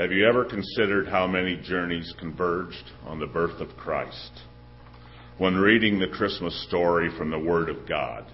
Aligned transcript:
Have 0.00 0.12
you 0.12 0.26
ever 0.26 0.46
considered 0.46 1.08
how 1.08 1.26
many 1.26 1.60
journeys 1.62 2.14
converged 2.18 2.90
on 3.04 3.20
the 3.20 3.26
birth 3.26 3.60
of 3.60 3.76
Christ? 3.76 4.30
When 5.36 5.56
reading 5.56 5.98
the 5.98 6.08
Christmas 6.08 6.58
story 6.66 7.10
from 7.18 7.30
the 7.30 7.38
Word 7.38 7.68
of 7.68 7.86
God, 7.86 8.24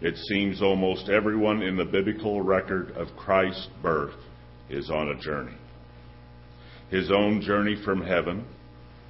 it 0.00 0.16
seems 0.28 0.62
almost 0.62 1.08
everyone 1.08 1.60
in 1.60 1.76
the 1.76 1.84
biblical 1.84 2.40
record 2.40 2.92
of 2.92 3.16
Christ's 3.16 3.66
birth 3.82 4.14
is 4.70 4.90
on 4.90 5.08
a 5.08 5.18
journey. 5.18 5.56
His 6.88 7.10
own 7.10 7.40
journey 7.40 7.82
from 7.84 8.00
heaven, 8.00 8.44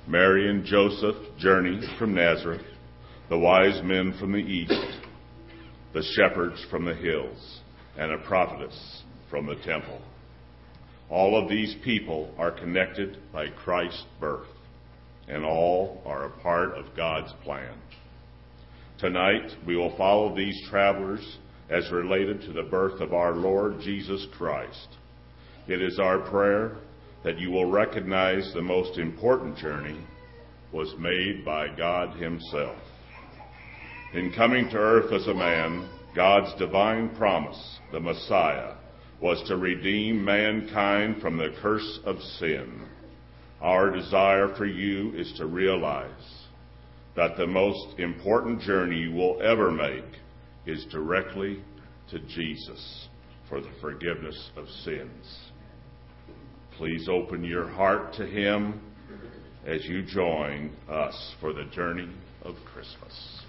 Mary 0.09 0.49
and 0.49 0.65
Joseph's 0.65 1.29
journey 1.39 1.79
from 1.99 2.15
Nazareth, 2.15 2.65
the 3.29 3.39
wise 3.39 3.83
men 3.85 4.17
from 4.19 4.33
the 4.33 4.39
east, 4.39 4.97
the 5.93 6.03
shepherds 6.17 6.65
from 6.71 6.87
the 6.87 6.95
hills, 6.95 7.61
and 7.99 8.13
a 8.13 8.27
prophetess 8.27 9.03
from 9.29 9.45
the 9.45 9.57
temple. 9.57 10.01
All 11.13 11.39
of 11.39 11.47
these 11.47 11.77
people 11.85 12.33
are 12.39 12.51
connected 12.51 13.19
by 13.35 13.51
Christ's 13.51 14.07
birth, 14.19 14.49
and 15.29 15.45
all 15.45 16.01
are 16.07 16.25
a 16.25 16.41
part 16.41 16.71
of 16.71 16.97
God's 16.97 17.31
plan. 17.45 17.75
Tonight, 18.99 19.53
we 19.67 19.77
will 19.77 19.95
follow 19.99 20.35
these 20.35 20.59
travelers 20.71 21.37
as 21.69 21.93
related 21.93 22.41
to 22.43 22.55
the 22.55 22.63
birth 22.63 23.03
of 23.03 23.13
our 23.13 23.33
Lord 23.35 23.81
Jesus 23.83 24.27
Christ. 24.39 24.89
It 25.69 25.83
is 25.83 25.99
our 25.99 26.19
prayer 26.31 26.79
that 27.25 27.39
you 27.39 27.51
will 27.51 27.71
recognize 27.71 28.51
the 28.55 28.63
most 28.63 28.99
important 28.99 29.59
journey 29.59 30.01
was 30.73 30.95
made 30.99 31.45
by 31.45 31.69
God 31.77 32.17
Himself. 32.17 32.79
In 34.15 34.33
coming 34.33 34.71
to 34.71 34.79
earth 34.79 35.13
as 35.13 35.27
a 35.27 35.35
man, 35.35 35.91
God's 36.17 36.59
divine 36.59 37.15
promise, 37.17 37.79
the 37.93 38.01
Messiah, 38.01 38.77
was 39.23 39.41
to 39.47 39.57
redeem 39.57 40.25
mankind 40.25 41.23
from 41.23 41.39
the 41.39 41.55
curse 41.63 42.01
of 42.05 42.19
sin. 42.41 42.83
Our 43.61 43.93
desire 43.93 44.53
for 44.57 44.67
you 44.67 45.15
is 45.15 45.33
to 45.37 45.47
realize 45.47 46.11
that 47.15 47.37
the 47.37 47.47
most 47.47 48.01
important 48.01 48.61
journey 48.61 48.99
you 48.99 49.13
will 49.13 49.41
ever 49.41 49.71
make 49.71 50.05
is 50.67 50.85
directly 50.91 51.63
to 52.11 52.19
Jesus 52.19 53.09
for 53.49 53.61
the 53.61 53.71
forgiveness 53.81 54.51
of 54.57 54.67
sins. 54.85 55.39
Please 56.77 57.09
open 57.09 57.45
your 57.45 57.69
heart 57.69 58.13
to 58.15 58.27
Him 58.27 58.81
as 59.65 59.85
you 59.85 60.03
join 60.03 60.75
us 60.91 61.35
for 61.41 61.53
the 61.53 61.65
journey 61.67 62.11
of 62.43 62.57
Christmas. 62.65 63.43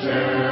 The 0.00 0.47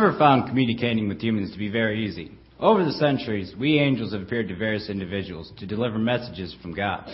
never 0.00 0.18
found 0.18 0.48
communicating 0.48 1.08
with 1.08 1.20
humans 1.20 1.52
to 1.52 1.58
be 1.58 1.68
very 1.68 2.06
easy. 2.06 2.30
Over 2.58 2.84
the 2.84 2.92
centuries, 2.92 3.54
we 3.58 3.78
angels 3.78 4.12
have 4.14 4.22
appeared 4.22 4.48
to 4.48 4.56
various 4.56 4.88
individuals 4.88 5.52
to 5.58 5.66
deliver 5.66 5.98
messages 5.98 6.56
from 6.62 6.74
God. 6.74 7.06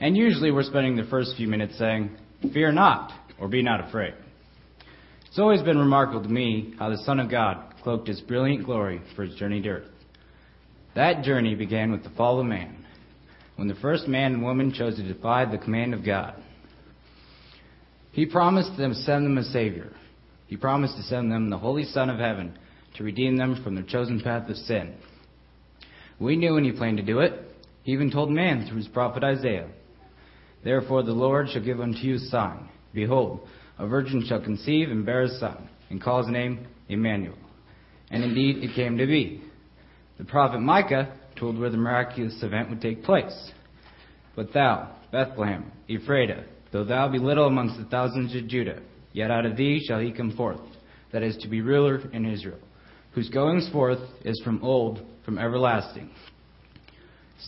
And 0.00 0.16
usually 0.16 0.50
we're 0.50 0.64
spending 0.64 0.96
the 0.96 1.04
first 1.04 1.36
few 1.36 1.46
minutes 1.46 1.78
saying, 1.78 2.10
Fear 2.52 2.72
not, 2.72 3.12
or 3.38 3.46
be 3.46 3.62
not 3.62 3.86
afraid. 3.86 4.14
It's 5.28 5.38
always 5.38 5.62
been 5.62 5.78
remarkable 5.78 6.22
to 6.22 6.28
me 6.28 6.74
how 6.80 6.90
the 6.90 6.98
Son 7.04 7.20
of 7.20 7.30
God 7.30 7.74
cloaked 7.84 8.08
his 8.08 8.20
brilliant 8.22 8.64
glory 8.64 9.00
for 9.14 9.24
his 9.24 9.36
journey 9.36 9.62
to 9.62 9.68
earth. 9.68 9.90
That 10.96 11.22
journey 11.22 11.54
began 11.54 11.92
with 11.92 12.02
the 12.02 12.10
fall 12.10 12.40
of 12.40 12.46
man, 12.46 12.84
when 13.54 13.68
the 13.68 13.76
first 13.76 14.08
man 14.08 14.34
and 14.34 14.42
woman 14.42 14.72
chose 14.72 14.96
to 14.96 15.06
defy 15.06 15.44
the 15.44 15.58
command 15.58 15.94
of 15.94 16.04
God. 16.04 16.42
He 18.10 18.26
promised 18.26 18.76
them 18.76 18.94
send 18.94 19.24
them 19.24 19.38
a 19.38 19.44
Savior. 19.44 19.92
He 20.50 20.56
promised 20.56 20.96
to 20.96 21.04
send 21.04 21.30
them 21.30 21.48
the 21.48 21.58
Holy 21.58 21.84
Son 21.84 22.10
of 22.10 22.18
Heaven 22.18 22.58
to 22.96 23.04
redeem 23.04 23.36
them 23.36 23.62
from 23.62 23.76
their 23.76 23.84
chosen 23.84 24.20
path 24.20 24.50
of 24.50 24.56
sin. 24.56 24.96
We 26.18 26.34
knew 26.34 26.54
when 26.54 26.64
he 26.64 26.72
planned 26.72 26.96
to 26.96 27.04
do 27.04 27.20
it. 27.20 27.34
He 27.84 27.92
even 27.92 28.10
told 28.10 28.32
man 28.32 28.66
through 28.66 28.78
his 28.78 28.88
prophet 28.88 29.22
Isaiah. 29.22 29.68
Therefore 30.64 31.04
the 31.04 31.12
Lord 31.12 31.48
shall 31.48 31.62
give 31.62 31.80
unto 31.80 32.00
you 32.00 32.16
a 32.16 32.18
sign. 32.18 32.68
Behold, 32.92 33.46
a 33.78 33.86
virgin 33.86 34.26
shall 34.26 34.42
conceive 34.42 34.90
and 34.90 35.06
bear 35.06 35.22
a 35.22 35.28
son, 35.38 35.68
and 35.88 36.02
call 36.02 36.24
his 36.24 36.32
name 36.32 36.66
Emmanuel. 36.88 37.38
And 38.10 38.24
indeed 38.24 38.56
it 38.56 38.74
came 38.74 38.98
to 38.98 39.06
be. 39.06 39.44
The 40.18 40.24
prophet 40.24 40.58
Micah 40.58 41.16
told 41.38 41.60
where 41.60 41.70
the 41.70 41.76
miraculous 41.76 42.42
event 42.42 42.70
would 42.70 42.80
take 42.80 43.04
place. 43.04 43.52
But 44.34 44.52
thou, 44.52 44.96
Bethlehem, 45.12 45.70
Ephrathah, 45.88 46.44
though 46.72 46.84
thou 46.84 47.08
be 47.08 47.20
little 47.20 47.46
amongst 47.46 47.78
the 47.78 47.84
thousands 47.84 48.34
of 48.34 48.48
Judah, 48.48 48.80
yet 49.12 49.30
out 49.30 49.46
of 49.46 49.56
thee 49.56 49.84
shall 49.86 50.00
he 50.00 50.12
come 50.12 50.36
forth, 50.36 50.60
that 51.12 51.22
is 51.22 51.36
to 51.38 51.48
be 51.48 51.60
ruler 51.60 52.00
in 52.12 52.26
Israel, 52.26 52.58
whose 53.12 53.28
goings 53.28 53.68
forth 53.70 54.00
is 54.24 54.40
from 54.44 54.62
old, 54.62 55.00
from 55.24 55.38
everlasting. 55.38 56.10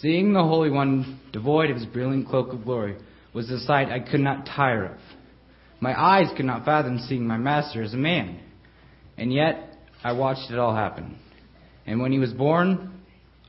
Seeing 0.00 0.32
the 0.32 0.42
Holy 0.42 0.70
One 0.70 1.20
devoid 1.32 1.70
of 1.70 1.76
his 1.76 1.86
brilliant 1.86 2.28
cloak 2.28 2.52
of 2.52 2.64
glory 2.64 2.96
was 3.34 3.50
a 3.50 3.60
sight 3.60 3.88
I 3.88 4.00
could 4.00 4.20
not 4.20 4.46
tire 4.46 4.86
of. 4.86 4.98
My 5.80 6.00
eyes 6.00 6.30
could 6.36 6.46
not 6.46 6.64
fathom 6.64 6.98
seeing 6.98 7.26
my 7.26 7.36
master 7.36 7.82
as 7.82 7.92
a 7.92 7.98
man. 7.98 8.40
And 9.18 9.32
yet, 9.32 9.76
I 10.02 10.12
watched 10.12 10.50
it 10.50 10.58
all 10.58 10.74
happen. 10.74 11.18
And 11.86 12.00
when 12.00 12.12
he 12.12 12.18
was 12.18 12.32
born, 12.32 13.00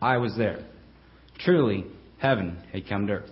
I 0.01 0.17
was 0.17 0.35
there. 0.37 0.65
Truly, 1.39 1.85
heaven 2.17 2.57
had 2.71 2.87
come 2.87 3.07
to 3.07 3.13
earth. 3.13 3.29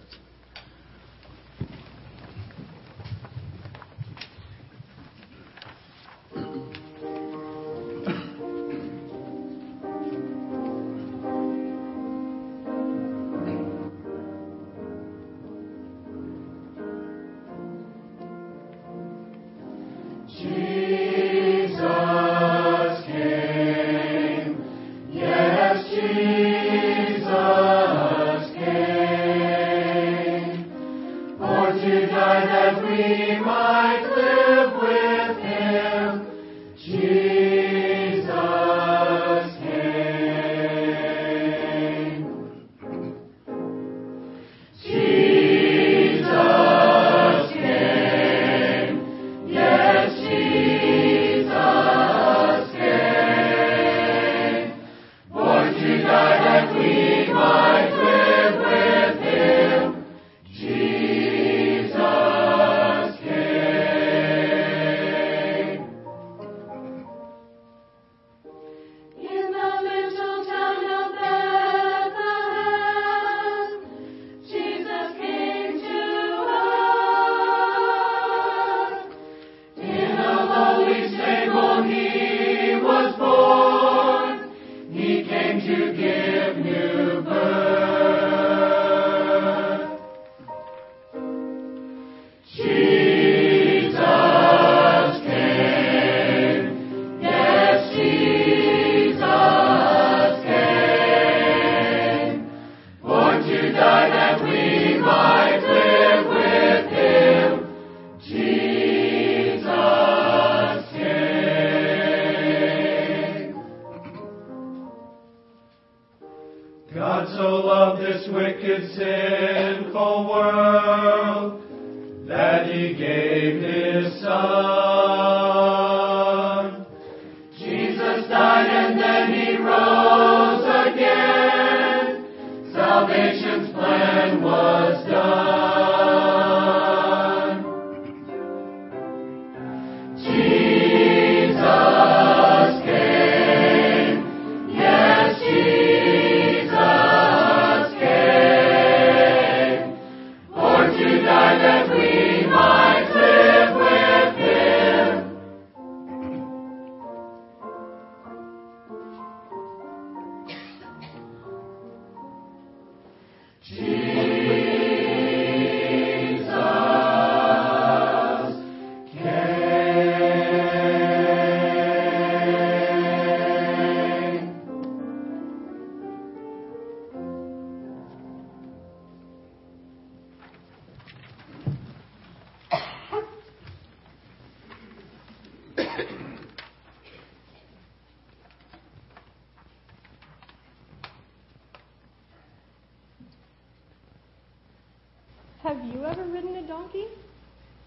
Have 195.71 195.85
you 195.85 196.03
ever 196.03 196.25
ridden 196.25 196.57
a 196.57 196.67
donkey? 196.67 197.05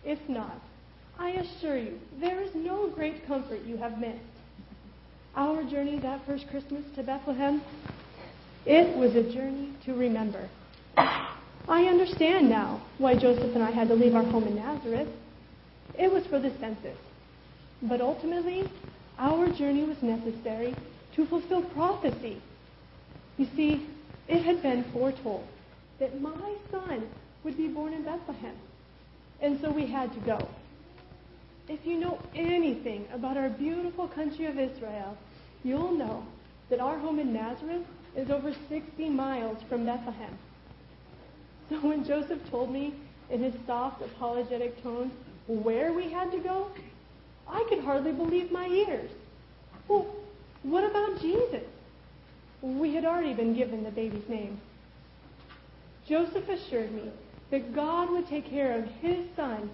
If 0.06 0.18
not, 0.26 0.58
I 1.18 1.32
assure 1.32 1.76
you, 1.76 2.00
there 2.18 2.40
is 2.40 2.54
no 2.54 2.88
great 2.88 3.26
comfort 3.26 3.60
you 3.66 3.76
have 3.76 3.98
missed. 3.98 4.20
Our 5.36 5.62
journey 5.64 5.98
that 5.98 6.24
first 6.24 6.48
Christmas 6.48 6.82
to 6.96 7.02
Bethlehem, 7.02 7.60
it 8.64 8.96
was 8.96 9.14
a 9.14 9.22
journey 9.22 9.68
to 9.84 9.92
remember. 9.92 10.48
I 10.96 11.84
understand 11.84 12.48
now 12.48 12.80
why 12.96 13.16
Joseph 13.16 13.54
and 13.54 13.62
I 13.62 13.70
had 13.70 13.88
to 13.88 13.94
leave 13.94 14.14
our 14.14 14.24
home 14.24 14.44
in 14.44 14.56
Nazareth. 14.56 15.08
It 15.98 16.10
was 16.10 16.24
for 16.24 16.38
the 16.38 16.52
census. 16.58 16.96
But 17.82 18.00
ultimately, 18.00 18.66
our 19.18 19.50
journey 19.50 19.84
was 19.84 20.02
necessary 20.02 20.74
to 21.16 21.26
fulfill 21.26 21.60
prophecy. 21.60 22.40
You 23.36 23.46
see, 23.54 23.86
it 24.26 24.42
had 24.42 24.62
been 24.62 24.84
foretold 24.84 25.46
that 25.98 26.18
my 26.22 26.54
son 26.70 27.06
would 27.44 27.56
be 27.56 27.68
born 27.68 27.92
in 27.92 28.02
Bethlehem. 28.02 28.56
And 29.40 29.60
so 29.60 29.70
we 29.70 29.86
had 29.86 30.12
to 30.14 30.20
go. 30.20 30.48
If 31.68 31.86
you 31.86 31.98
know 31.98 32.18
anything 32.34 33.06
about 33.12 33.36
our 33.36 33.48
beautiful 33.48 34.08
country 34.08 34.46
of 34.46 34.58
Israel, 34.58 35.16
you'll 35.62 35.92
know 35.92 36.24
that 36.70 36.80
our 36.80 36.98
home 36.98 37.18
in 37.18 37.32
Nazareth 37.32 37.84
is 38.16 38.30
over 38.30 38.54
60 38.68 39.08
miles 39.10 39.58
from 39.68 39.86
Bethlehem. 39.86 40.36
So 41.68 41.76
when 41.76 42.04
Joseph 42.04 42.40
told 42.50 42.70
me 42.70 42.94
in 43.30 43.42
his 43.42 43.54
soft, 43.66 44.02
apologetic 44.02 44.82
tone 44.82 45.10
where 45.46 45.92
we 45.92 46.10
had 46.10 46.30
to 46.32 46.38
go, 46.38 46.68
I 47.48 47.64
could 47.68 47.80
hardly 47.80 48.12
believe 48.12 48.50
my 48.50 48.66
ears. 48.66 49.10
Well, 49.88 50.06
what 50.62 50.84
about 50.84 51.20
Jesus? 51.20 51.64
We 52.62 52.94
had 52.94 53.04
already 53.04 53.34
been 53.34 53.54
given 53.54 53.84
the 53.84 53.90
baby's 53.90 54.28
name. 54.28 54.60
Joseph 56.06 56.48
assured 56.48 56.92
me 56.92 57.10
that 57.54 57.72
God 57.72 58.10
would 58.10 58.26
take 58.26 58.50
care 58.50 58.76
of 58.76 58.84
his 59.00 59.24
son 59.36 59.70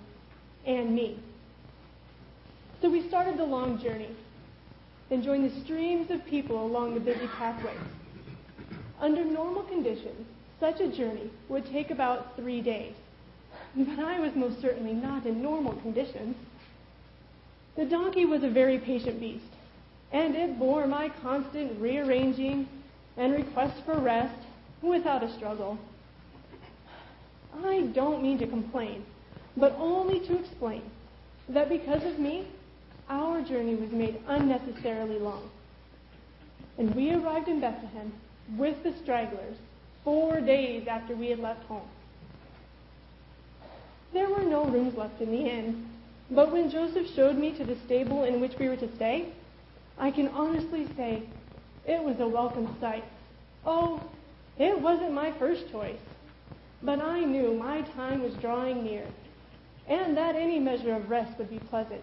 and 0.66 0.94
me. 0.94 1.18
So 2.82 2.90
we 2.90 3.08
started 3.08 3.38
the 3.38 3.44
long 3.46 3.82
journey 3.82 4.10
and 5.10 5.25
joined 5.25 5.50
the 5.50 5.60
streams 5.62 6.10
of 6.10 6.22
people 6.26 6.62
along 6.62 6.92
the 6.92 7.00
busy 7.00 7.26
pathways. 7.38 7.78
Under 9.00 9.25
normal 9.25 9.62
conditions, 9.62 10.26
such 10.60 10.78
a 10.80 10.94
journey 10.94 11.30
would 11.49 11.64
take 11.72 11.90
about 11.90 12.37
three 12.37 12.60
days. 12.60 12.92
But 13.75 13.99
I 13.99 14.20
was 14.20 14.34
most 14.34 14.60
certainly 14.60 14.92
not 14.92 15.25
in 15.25 15.42
normal 15.42 15.72
conditions. 15.76 16.37
The 17.76 17.87
donkey 17.87 18.26
was 18.26 18.42
a 18.42 18.50
very 18.50 18.76
patient 18.76 19.18
beast, 19.20 19.54
and 20.12 20.37
it 20.37 20.58
bore 20.58 20.87
my 20.87 21.08
constant 21.22 21.80
rearranging 21.80 22.68
and 23.16 23.32
requests 23.32 23.80
for 23.87 23.99
rest 23.99 24.38
without 24.82 25.22
a 25.22 25.34
struggle. 25.34 25.78
I 27.64 27.83
don't 27.95 28.23
mean 28.23 28.38
to 28.38 28.47
complain, 28.47 29.04
but 29.57 29.75
only 29.78 30.21
to 30.21 30.38
explain 30.38 30.83
that 31.49 31.69
because 31.69 32.04
of 32.04 32.19
me, 32.19 32.47
our 33.09 33.42
journey 33.42 33.75
was 33.75 33.90
made 33.90 34.21
unnecessarily 34.28 35.19
long. 35.19 35.50
And 36.78 36.95
we 36.95 37.12
arrived 37.12 37.49
in 37.49 37.61
Bethlehem 37.61 38.12
with 38.57 38.83
the 38.83 38.95
stragglers 39.02 39.57
four 40.04 40.40
days 40.40 40.87
after 40.87 41.14
we 41.14 41.28
had 41.28 41.40
left 41.40 41.64
home. 41.64 41.88
There 44.12 44.28
were 44.28 44.42
no 44.42 44.64
rooms 44.64 44.97
left 44.97 45.21
in 45.21 45.30
the 45.30 45.49
inn, 45.49 45.88
but 46.30 46.52
when 46.52 46.71
Joseph 46.71 47.07
showed 47.14 47.37
me 47.37 47.52
to 47.59 47.64
the 47.64 47.76
stable 47.85 48.25
in 48.25 48.40
which 48.40 48.59
we 48.59 48.69
were 48.69 48.76
to 48.76 48.97
stay, 48.97 49.33
I 49.99 50.11
can 50.11 50.28
honestly 50.28 50.87
say 50.97 51.23
it 51.87 52.02
was 52.02 52.19
a 52.21 52.26
welcome 52.26 52.75
sight. 52.80 53.04
Oh, 53.64 54.02
it 54.59 54.80
wasn't 54.80 55.12
my 55.12 55.33
first 55.33 55.71
choice, 55.71 56.00
but 56.82 57.00
I 57.00 57.20
knew 57.20 57.54
my 57.54 57.82
time 57.82 58.22
was 58.22 58.34
drawing 58.34 58.84
near, 58.84 59.06
and 59.88 60.16
that 60.16 60.34
any 60.37 60.58
measure 60.58 60.94
of 60.94 61.10
rest 61.10 61.37
would 61.38 61.50
be 61.50 61.58
pleasant. 61.58 62.02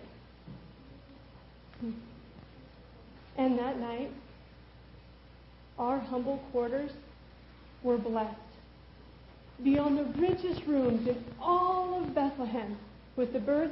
And 3.37 3.57
that 3.59 3.79
night, 3.79 4.11
our 5.77 5.99
humble 5.99 6.37
quarters 6.51 6.91
were 7.83 7.97
blessed 7.97 8.35
beyond 9.63 9.97
the 9.97 10.03
richest 10.19 10.65
rooms 10.65 11.07
in 11.07 11.23
all 11.41 12.03
of 12.03 12.13
Bethlehem 12.13 12.77
with 13.15 13.33
the 13.33 13.39
birth 13.39 13.71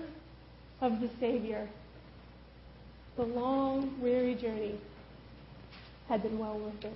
of 0.82 1.00
the 1.00 1.10
Savior. 1.20 1.68
The 3.18 3.24
long, 3.24 3.96
weary 4.02 4.36
journey 4.36 4.76
had 6.10 6.22
been 6.24 6.38
well 6.38 6.60
worth 6.60 6.86
it. 6.86 6.94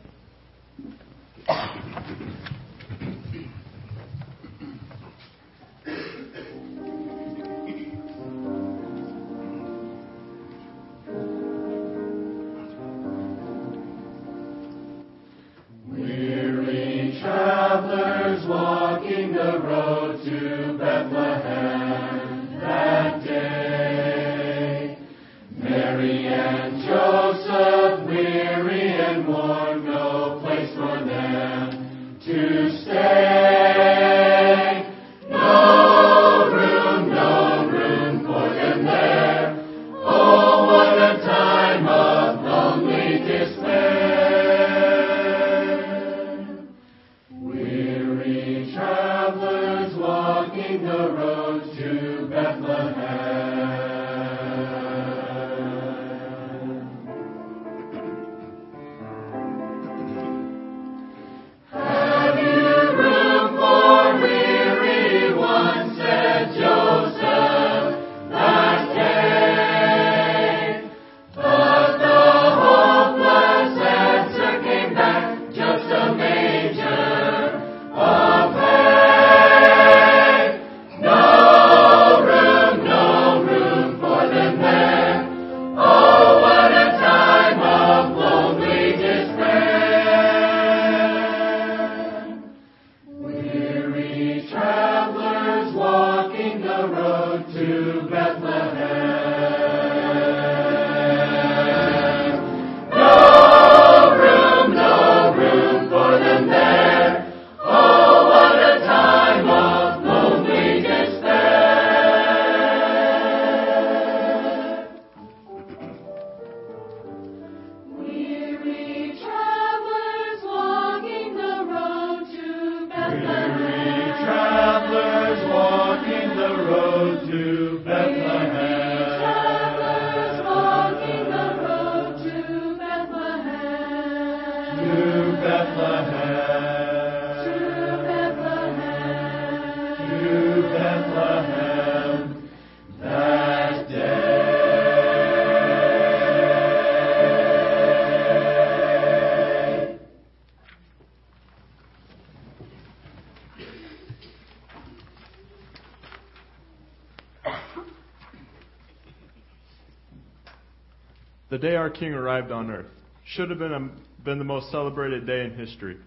The 161.59 161.67
day 161.67 161.75
our 161.75 161.89
King 161.89 162.13
arrived 162.13 162.53
on 162.53 162.71
earth 162.71 162.85
should 163.25 163.49
have 163.49 163.59
been, 163.59 163.73
a, 163.73 163.89
been 164.23 164.37
the 164.37 164.45
most 164.45 164.71
celebrated 164.71 165.27
day 165.27 165.43
in 165.43 165.57
history, 165.57 165.97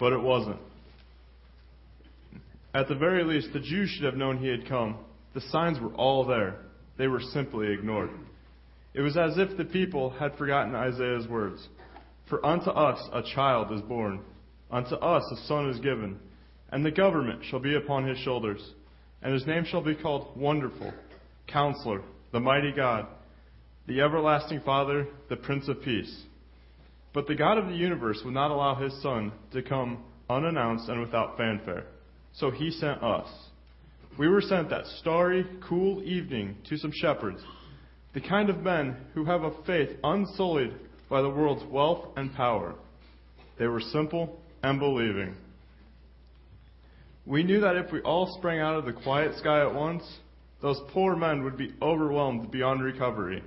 but 0.00 0.14
it 0.14 0.18
wasn't. 0.18 0.56
At 2.72 2.88
the 2.88 2.94
very 2.94 3.22
least, 3.22 3.52
the 3.52 3.60
Jews 3.60 3.90
should 3.90 4.06
have 4.06 4.16
known 4.16 4.38
he 4.38 4.48
had 4.48 4.66
come. 4.66 4.96
The 5.34 5.42
signs 5.42 5.78
were 5.78 5.92
all 5.92 6.24
there. 6.24 6.56
They 6.96 7.06
were 7.06 7.20
simply 7.20 7.70
ignored. 7.70 8.08
It 8.94 9.02
was 9.02 9.18
as 9.18 9.36
if 9.36 9.58
the 9.58 9.66
people 9.66 10.08
had 10.08 10.38
forgotten 10.38 10.74
Isaiah's 10.74 11.28
words. 11.28 11.68
For 12.30 12.44
unto 12.44 12.70
us 12.70 12.98
a 13.12 13.22
child 13.34 13.72
is 13.72 13.82
born, 13.82 14.20
unto 14.70 14.94
us 14.94 15.22
a 15.30 15.46
son 15.46 15.68
is 15.68 15.80
given, 15.80 16.18
and 16.70 16.82
the 16.82 16.90
government 16.90 17.42
shall 17.44 17.60
be 17.60 17.74
upon 17.74 18.08
his 18.08 18.16
shoulders, 18.20 18.70
and 19.20 19.34
his 19.34 19.46
name 19.46 19.66
shall 19.66 19.82
be 19.82 19.96
called 19.96 20.34
Wonderful, 20.34 20.94
Counselor, 21.46 22.00
the 22.32 22.40
Mighty 22.40 22.72
God, 22.72 23.06
the 23.86 24.00
Everlasting 24.00 24.60
Father, 24.64 25.06
the 25.28 25.36
Prince 25.36 25.68
of 25.68 25.82
Peace. 25.82 26.22
But 27.12 27.26
the 27.26 27.34
God 27.34 27.58
of 27.58 27.68
the 27.68 27.74
universe 27.74 28.20
would 28.24 28.34
not 28.34 28.50
allow 28.50 28.74
his 28.74 28.92
Son 29.02 29.32
to 29.52 29.62
come 29.62 30.04
unannounced 30.28 30.88
and 30.88 31.00
without 31.00 31.36
fanfare. 31.36 31.84
So 32.32 32.50
he 32.50 32.70
sent 32.70 33.02
us. 33.02 33.28
We 34.18 34.28
were 34.28 34.40
sent 34.40 34.70
that 34.70 34.86
starry, 35.00 35.46
cool 35.68 36.02
evening 36.02 36.56
to 36.68 36.76
some 36.76 36.92
shepherds, 36.94 37.40
the 38.14 38.20
kind 38.20 38.48
of 38.48 38.58
men 38.58 38.96
who 39.12 39.24
have 39.24 39.42
a 39.42 39.62
faith 39.64 39.90
unsullied 40.02 40.72
by 41.10 41.20
the 41.20 41.28
world's 41.28 41.64
wealth 41.70 42.06
and 42.16 42.32
power. 42.34 42.74
They 43.58 43.66
were 43.66 43.80
simple 43.80 44.40
and 44.62 44.78
believing. 44.78 45.36
We 47.26 47.42
knew 47.42 47.60
that 47.60 47.76
if 47.76 47.92
we 47.92 48.00
all 48.00 48.34
sprang 48.38 48.60
out 48.60 48.76
of 48.76 48.84
the 48.84 48.92
quiet 48.92 49.36
sky 49.38 49.60
at 49.62 49.74
once, 49.74 50.02
those 50.62 50.80
poor 50.92 51.16
men 51.16 51.44
would 51.44 51.56
be 51.56 51.74
overwhelmed 51.82 52.50
beyond 52.50 52.82
recovery. 52.82 53.42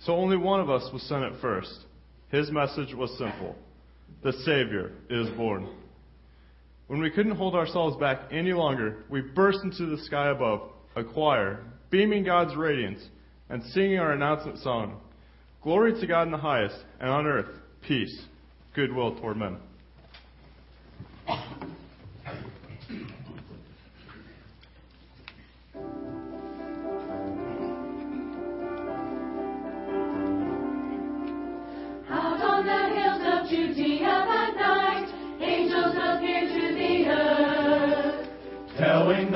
So 0.00 0.14
only 0.14 0.36
one 0.36 0.60
of 0.60 0.70
us 0.70 0.88
was 0.92 1.02
sent 1.02 1.24
at 1.24 1.40
first. 1.40 1.84
His 2.30 2.50
message 2.50 2.94
was 2.94 3.10
simple 3.18 3.56
The 4.22 4.32
Savior 4.44 4.92
is 5.10 5.28
born. 5.30 5.68
When 6.86 7.00
we 7.00 7.10
couldn't 7.10 7.36
hold 7.36 7.54
ourselves 7.54 7.96
back 7.96 8.20
any 8.30 8.52
longer, 8.52 9.04
we 9.10 9.20
burst 9.20 9.58
into 9.62 9.86
the 9.86 10.02
sky 10.04 10.30
above, 10.30 10.70
a 10.96 11.04
choir, 11.04 11.64
beaming 11.90 12.24
God's 12.24 12.56
radiance, 12.56 13.02
and 13.50 13.62
singing 13.62 13.98
our 13.98 14.12
announcement 14.12 14.58
song 14.58 15.00
Glory 15.62 16.00
to 16.00 16.06
God 16.06 16.22
in 16.22 16.30
the 16.30 16.38
highest, 16.38 16.76
and 17.00 17.10
on 17.10 17.26
earth, 17.26 17.48
peace, 17.86 18.22
goodwill 18.74 19.16
toward 19.16 19.36
men. 19.36 19.58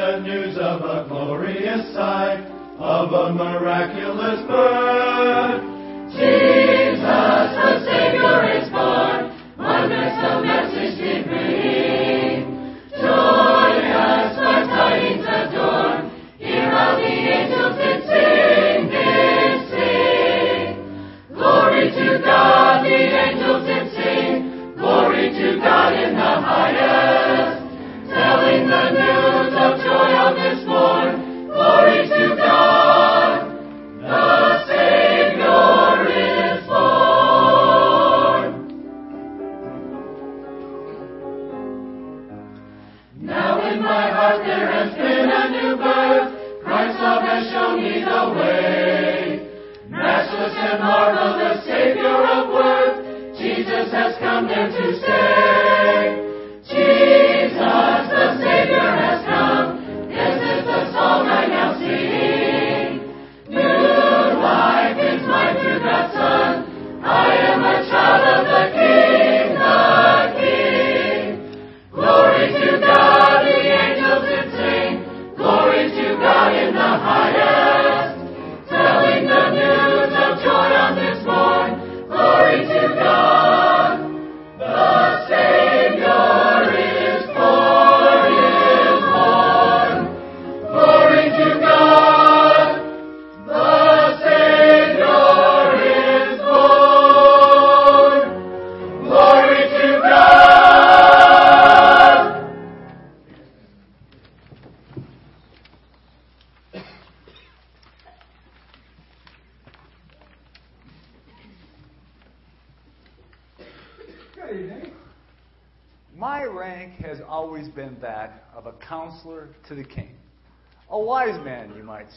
The 0.02 0.18
news 0.18 0.56
of 0.58 0.80
a 0.82 1.06
glorious 1.08 1.94
sight, 1.94 2.42
of 2.80 3.12
a 3.12 3.32
miraculous 3.32 4.42
birth. 4.50 5.62
Jesus, 6.10 7.46
the 7.54 7.72
Savior 7.86 8.42
is 8.50 8.68
born. 8.70 9.30
Wondrous 9.56 10.16
the 10.18 10.42
message 10.42 10.98
did 10.98 11.24
bring. 11.30 12.74
Joyous 12.98 14.34
the 14.42 14.56
tidings 14.74 15.22
adorn. 15.22 16.10
Hear 16.38 16.66
how 16.68 16.96
the 16.98 17.06
angels 17.06 17.81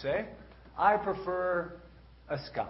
say. 0.05 0.25
I 0.77 0.97
prefer 0.97 1.73
a 2.29 2.37
scholar. 2.45 2.69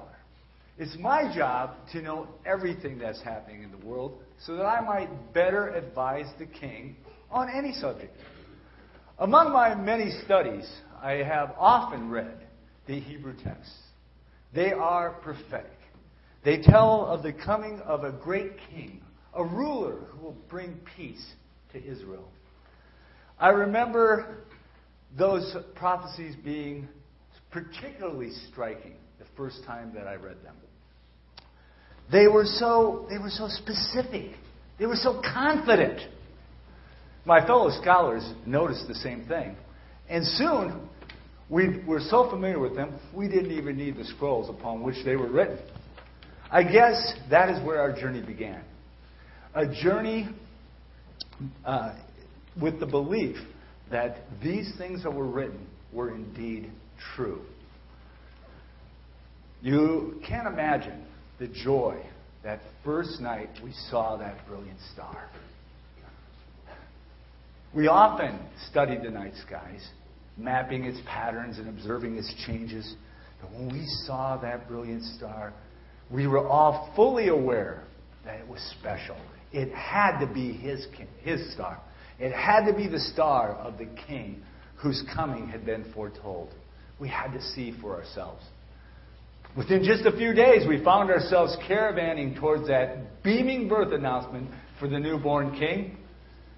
It's 0.78 0.96
my 1.00 1.34
job 1.36 1.72
to 1.92 2.02
know 2.02 2.28
everything 2.46 2.98
that's 2.98 3.22
happening 3.22 3.64
in 3.64 3.72
the 3.72 3.86
world 3.86 4.20
so 4.46 4.56
that 4.56 4.64
I 4.64 4.80
might 4.80 5.34
better 5.34 5.70
advise 5.70 6.28
the 6.40 6.46
king 6.46 6.96
on 7.30 7.50
any 7.50 7.74
subject. 7.74 8.16
Among 9.20 9.52
my 9.52 9.76
many 9.76 10.12
studies, 10.24 10.70
I 11.02 11.14
have 11.24 11.54
often 11.58 12.10
read 12.10 12.38
the 12.88 13.00
Hebrew 13.00 13.34
texts. 13.44 13.76
They 14.54 14.72
are 14.72 15.12
prophetic. 15.22 15.78
They 16.46 16.62
tell 16.62 17.06
of 17.06 17.22
the 17.22 17.34
coming 17.34 17.80
of 17.82 18.06
a 18.06 18.12
great 18.12 18.54
king, 18.70 19.02
a 19.34 19.44
ruler 19.44 19.98
who 20.10 20.24
will 20.24 20.38
bring 20.50 20.80
peace 20.96 21.26
to 21.74 21.84
Israel. 21.84 22.30
I 23.40 23.50
remember 23.50 24.38
those 25.18 25.56
prophecies 25.76 26.36
being 26.44 26.88
particularly 27.56 28.32
striking 28.52 28.96
the 29.18 29.24
first 29.38 29.64
time 29.66 29.94
that 29.96 30.08
I 30.08 30.16
read 30.16 30.36
them. 30.44 30.56
They 32.12 32.28
were 32.28 32.44
so 32.44 33.08
they 33.10 33.18
were 33.18 33.30
so 33.30 33.48
specific. 33.48 34.36
They 34.78 34.86
were 34.86 34.98
so 34.98 35.22
confident. 35.22 36.02
My 37.24 37.40
fellow 37.48 37.72
scholars 37.82 38.30
noticed 38.46 38.90
the 38.90 38.96
same 38.96 39.26
thing. 39.28 39.56
And 40.10 40.26
soon 40.26 40.90
we 41.50 41.82
were 41.88 42.02
so 42.02 42.30
familiar 42.30 42.60
with 42.60 42.76
them, 42.76 43.00
we 43.16 43.30
didn't 43.30 43.52
even 43.52 43.78
need 43.78 43.96
the 43.96 44.04
scrolls 44.04 44.50
upon 44.50 44.84
which 44.84 44.98
they 45.06 45.16
were 45.16 45.32
written. 45.32 45.58
I 46.52 46.62
guess 46.62 47.14
that 47.30 47.50
is 47.50 47.66
where 47.66 47.80
our 47.80 47.98
journey 47.98 48.22
began. 48.22 48.62
A 49.56 49.66
journey 49.66 50.28
uh, 51.64 51.96
with 52.62 52.82
the 52.82 52.86
belief 52.86 53.38
that 53.92 54.18
these 54.44 54.74
things 54.78 55.04
that 55.04 55.12
were 55.12 55.28
written 55.28 55.66
were 55.94 56.14
indeed 56.14 56.70
true. 57.16 57.42
You 59.62 60.22
can't 60.28 60.48
imagine 60.48 61.06
the 61.40 61.48
joy 61.48 62.00
that 62.44 62.60
first 62.84 63.20
night 63.20 63.50
we 63.64 63.72
saw 63.90 64.18
that 64.18 64.46
brilliant 64.48 64.80
star. 64.94 65.30
We 67.74 67.88
often 67.88 68.40
studied 68.70 69.04
the 69.04 69.10
night 69.10 69.34
skies, 69.46 69.86
mapping 70.38 70.86
its 70.86 71.00
patterns 71.06 71.58
and 71.58 71.68
observing 71.68 72.16
its 72.16 72.34
changes. 72.46 72.96
But 73.42 73.52
when 73.52 73.74
we 73.74 73.86
saw 74.06 74.38
that 74.38 74.68
brilliant 74.68 75.04
star, 75.04 75.54
we 76.10 76.28
were 76.28 76.48
all 76.48 76.94
fully 76.96 77.28
aware 77.28 77.84
that 78.24 78.40
it 78.40 78.48
was 78.48 78.62
special. 78.80 79.18
It 79.52 79.74
had 79.74 80.20
to 80.20 80.28
be 80.32 80.54
his, 80.54 80.88
his 81.22 81.54
star. 81.54 81.82
It 82.20 82.32
had 82.32 82.66
to 82.66 82.74
be 82.74 82.88
the 82.88 83.00
star 83.00 83.54
of 83.56 83.78
the 83.78 83.88
king 84.08 84.42
whose 84.78 85.04
coming 85.14 85.48
had 85.48 85.66
been 85.66 85.92
foretold. 85.94 86.50
We 87.00 87.10
had 87.10 87.34
to 87.34 87.42
see 87.42 87.74
for 87.82 87.96
ourselves. 87.96 88.44
Within 89.58 89.84
just 89.84 90.06
a 90.06 90.12
few 90.12 90.34
days, 90.34 90.68
we 90.68 90.84
found 90.84 91.10
ourselves 91.10 91.56
caravanning 91.68 92.38
towards 92.40 92.68
that 92.68 93.24
beaming 93.24 93.70
birth 93.70 93.94
announcement 93.94 94.50
for 94.80 94.90
the 94.90 95.00
newborn 95.00 95.58
king. 95.58 95.98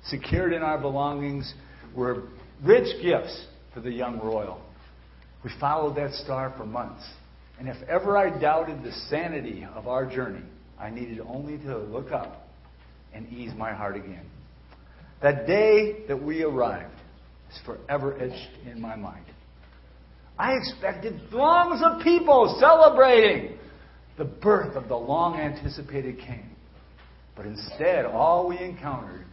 Secured 0.05 0.53
in 0.53 0.63
our 0.63 0.79
belongings 0.79 1.53
were 1.95 2.23
rich 2.63 3.01
gifts 3.03 3.45
for 3.73 3.81
the 3.81 3.91
young 3.91 4.19
royal. 4.19 4.61
We 5.43 5.51
followed 5.59 5.95
that 5.97 6.13
star 6.13 6.53
for 6.57 6.65
months. 6.65 7.03
And 7.59 7.67
if 7.67 7.77
ever 7.87 8.17
I 8.17 8.39
doubted 8.39 8.83
the 8.83 8.91
sanity 9.09 9.67
of 9.75 9.87
our 9.87 10.05
journey, 10.05 10.43
I 10.79 10.89
needed 10.89 11.19
only 11.19 11.57
to 11.59 11.77
look 11.77 12.11
up 12.11 12.47
and 13.13 13.31
ease 13.31 13.51
my 13.55 13.73
heart 13.73 13.95
again. 13.95 14.25
That 15.21 15.47
day 15.47 16.05
that 16.07 16.21
we 16.21 16.43
arrived 16.43 16.93
is 17.51 17.59
forever 17.65 18.19
etched 18.19 18.67
in 18.69 18.79
my 18.79 18.95
mind. 18.95 19.25
I 20.39 20.53
expected 20.53 21.19
throngs 21.31 21.81
of 21.83 22.03
people 22.03 22.57
celebrating 22.59 23.57
the 24.17 24.25
birth 24.25 24.75
of 24.75 24.87
the 24.87 24.95
long 24.95 25.39
anticipated 25.39 26.17
king. 26.19 26.49
But 27.35 27.45
instead, 27.45 28.05
all 28.05 28.47
we 28.47 28.59
encountered 28.59 29.25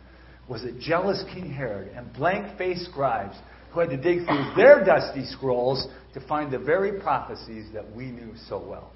was 0.48 0.62
a 0.64 0.72
jealous 0.72 1.24
King 1.32 1.50
Herod 1.50 1.92
and 1.96 2.12
blank 2.12 2.58
faced 2.58 2.84
scribes 2.90 3.36
who 3.72 3.80
had 3.80 3.90
to 3.90 3.96
dig 3.96 4.26
through 4.26 4.52
their 4.56 4.84
dusty 4.84 5.24
scrolls 5.24 5.88
to 6.12 6.20
find 6.28 6.52
the 6.52 6.58
very 6.58 7.00
prophecies 7.00 7.66
that 7.72 7.90
we 7.94 8.06
knew 8.06 8.32
so 8.48 8.58
well. 8.58 8.92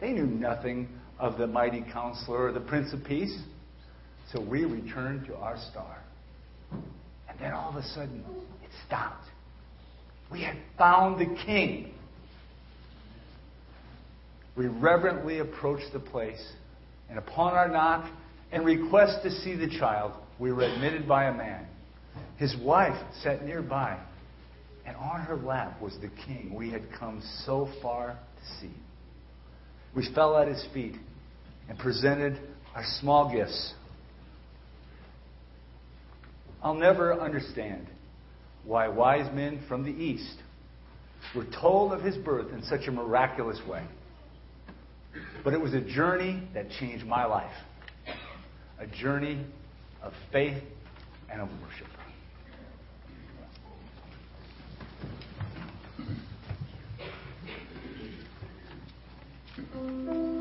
They 0.00 0.12
knew 0.12 0.26
nothing 0.26 0.88
of 1.18 1.38
the 1.38 1.46
mighty 1.46 1.84
counselor 1.92 2.48
or 2.48 2.52
the 2.52 2.60
Prince 2.60 2.92
of 2.92 3.04
Peace. 3.04 3.38
So 4.32 4.40
we 4.40 4.64
returned 4.64 5.26
to 5.26 5.36
our 5.36 5.56
star. 5.70 5.98
And 6.72 7.38
then 7.38 7.52
all 7.52 7.70
of 7.70 7.76
a 7.76 7.86
sudden, 7.88 8.24
it 8.64 8.70
stopped. 8.86 9.26
We 10.32 10.42
had 10.42 10.56
found 10.78 11.20
the 11.20 11.36
king. 11.44 11.92
We 14.56 14.66
reverently 14.66 15.40
approached 15.40 15.92
the 15.92 16.00
place, 16.00 16.42
and 17.10 17.18
upon 17.18 17.52
our 17.52 17.68
knock 17.68 18.10
and 18.50 18.64
request 18.64 19.22
to 19.24 19.30
see 19.30 19.54
the 19.54 19.68
child, 19.78 20.12
we 20.38 20.50
were 20.50 20.62
admitted 20.62 21.06
by 21.06 21.24
a 21.24 21.34
man. 21.34 21.66
His 22.38 22.56
wife 22.62 22.96
sat 23.22 23.44
nearby, 23.44 23.98
and 24.86 24.96
on 24.96 25.20
her 25.20 25.36
lap 25.36 25.80
was 25.80 25.96
the 26.00 26.10
king 26.26 26.54
we 26.54 26.70
had 26.70 26.82
come 26.98 27.22
so 27.44 27.68
far 27.82 28.08
to 28.36 28.60
see. 28.60 28.74
We 29.94 30.08
fell 30.14 30.38
at 30.38 30.48
his 30.48 30.66
feet 30.72 30.96
and 31.68 31.78
presented 31.78 32.38
our 32.74 32.84
small 33.00 33.30
gifts. 33.30 33.74
I'll 36.62 36.74
never 36.74 37.18
understand 37.20 37.86
why 38.64 38.88
wise 38.88 39.32
men 39.34 39.62
from 39.68 39.84
the 39.84 39.90
East 39.90 40.36
were 41.34 41.46
told 41.60 41.92
of 41.92 42.02
his 42.02 42.16
birth 42.16 42.52
in 42.52 42.62
such 42.62 42.86
a 42.88 42.92
miraculous 42.92 43.60
way. 43.68 43.84
But 45.44 45.52
it 45.52 45.60
was 45.60 45.74
a 45.74 45.80
journey 45.80 46.42
that 46.54 46.70
changed 46.70 47.06
my 47.06 47.24
life 47.24 47.52
a 48.78 48.86
journey 48.86 49.44
of 50.02 50.12
faith 50.32 50.60
and 51.30 51.40
of 51.40 51.48
worship. 51.62 51.86
Wise 59.74 60.26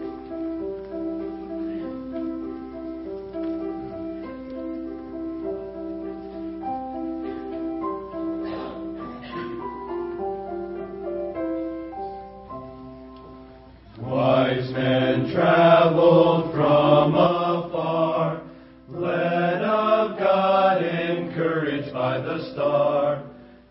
by 22.02 22.18
the 22.18 22.52
star, 22.54 23.24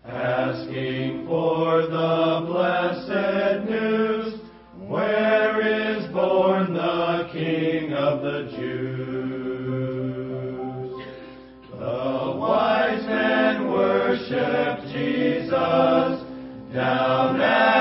asking 0.05 1.27
for 1.27 1.81
the 1.81 2.45
blessed 2.47 3.69
news. 3.69 4.39
Where 4.87 5.59
is 5.59 6.05
born 6.13 6.73
the 6.73 7.27
King 7.33 7.91
of 7.91 8.21
the 8.21 8.43
Jews? 8.55 10.11
The 11.77 12.35
wise 12.39 13.05
men 13.05 13.67
worshiped 13.69 14.83
Jesus. 14.93 16.23
Down 16.73 17.41
at 17.41 17.80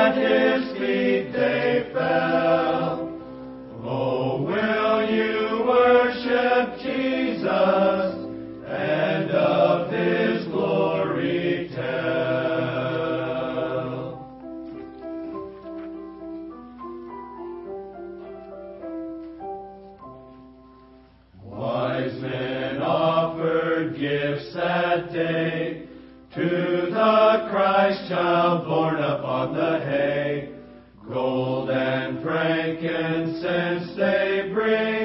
Child 28.11 28.66
born 28.66 28.96
upon 28.96 29.55
the 29.55 29.79
hay. 29.79 30.49
Gold 31.09 31.70
and 31.70 32.20
frankincense 32.25 33.94
they 33.94 34.51
bring, 34.53 35.00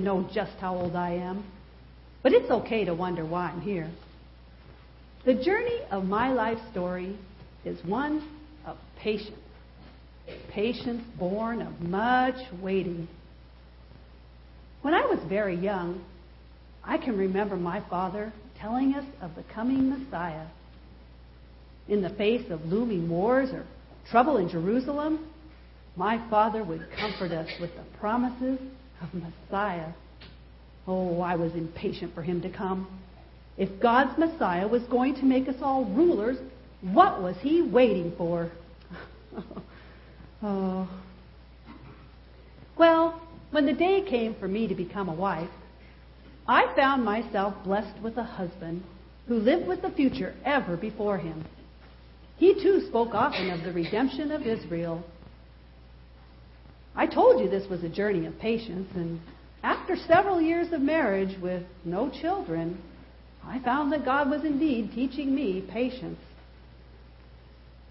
to 0.00 0.04
know 0.04 0.28
just 0.32 0.52
how 0.60 0.74
old 0.74 0.96
I 0.96 1.12
am. 1.12 1.44
But 2.22 2.32
it's 2.32 2.50
okay 2.50 2.84
to 2.84 2.94
wonder 2.94 3.24
why 3.24 3.48
I'm 3.48 3.60
here. 3.60 3.90
The 5.24 5.34
journey 5.34 5.80
of 5.90 6.04
my 6.04 6.32
life 6.32 6.58
story 6.70 7.16
is 7.64 7.78
one 7.84 8.26
of 8.66 8.76
patience. 8.98 9.36
Patience 10.50 11.02
born 11.18 11.60
of 11.60 11.80
much 11.80 12.36
waiting. 12.60 13.08
When 14.82 14.94
I 14.94 15.02
was 15.02 15.18
very 15.28 15.56
young, 15.56 16.04
I 16.84 16.98
can 16.98 17.16
remember 17.16 17.56
my 17.56 17.82
father 17.90 18.32
telling 18.58 18.94
us 18.94 19.04
of 19.20 19.34
the 19.34 19.44
coming 19.54 19.90
Messiah. 19.90 20.46
In 21.88 22.02
the 22.02 22.10
face 22.10 22.48
of 22.50 22.64
looming 22.64 23.08
wars 23.08 23.50
or 23.50 23.66
trouble 24.10 24.36
in 24.36 24.48
Jerusalem, 24.48 25.26
my 25.96 26.24
father 26.30 26.62
would 26.62 26.86
comfort 26.98 27.32
us 27.32 27.48
with 27.60 27.70
the 27.74 27.98
promises 27.98 28.58
of 29.00 29.08
Messiah. 29.14 29.92
Oh, 30.86 31.20
I 31.20 31.36
was 31.36 31.52
impatient 31.54 32.14
for 32.14 32.22
him 32.22 32.40
to 32.42 32.50
come. 32.50 32.86
If 33.56 33.80
God's 33.80 34.18
Messiah 34.18 34.66
was 34.66 34.82
going 34.84 35.14
to 35.16 35.24
make 35.24 35.48
us 35.48 35.56
all 35.62 35.84
rulers, 35.84 36.38
what 36.80 37.22
was 37.22 37.36
he 37.40 37.62
waiting 37.62 38.12
for? 38.16 38.50
oh. 40.42 40.88
Well, 42.78 43.20
when 43.50 43.66
the 43.66 43.72
day 43.72 44.02
came 44.08 44.34
for 44.36 44.48
me 44.48 44.66
to 44.68 44.74
become 44.74 45.08
a 45.08 45.14
wife, 45.14 45.50
I 46.48 46.72
found 46.74 47.04
myself 47.04 47.54
blessed 47.64 48.00
with 48.02 48.16
a 48.16 48.24
husband 48.24 48.82
who 49.28 49.36
lived 49.36 49.68
with 49.68 49.82
the 49.82 49.90
future 49.90 50.34
ever 50.44 50.76
before 50.76 51.18
him. 51.18 51.44
He 52.38 52.54
too 52.54 52.86
spoke 52.88 53.14
often 53.14 53.50
of 53.50 53.62
the 53.62 53.72
redemption 53.72 54.32
of 54.32 54.46
Israel. 54.46 55.04
I 56.94 57.06
told 57.06 57.40
you 57.40 57.48
this 57.48 57.68
was 57.68 57.82
a 57.82 57.88
journey 57.88 58.26
of 58.26 58.38
patience, 58.38 58.88
and 58.94 59.20
after 59.62 59.96
several 59.96 60.40
years 60.40 60.72
of 60.72 60.80
marriage 60.80 61.38
with 61.40 61.62
no 61.84 62.10
children, 62.10 62.82
I 63.44 63.58
found 63.60 63.92
that 63.92 64.04
God 64.04 64.30
was 64.30 64.44
indeed 64.44 64.92
teaching 64.94 65.34
me 65.34 65.60
patience. 65.70 66.18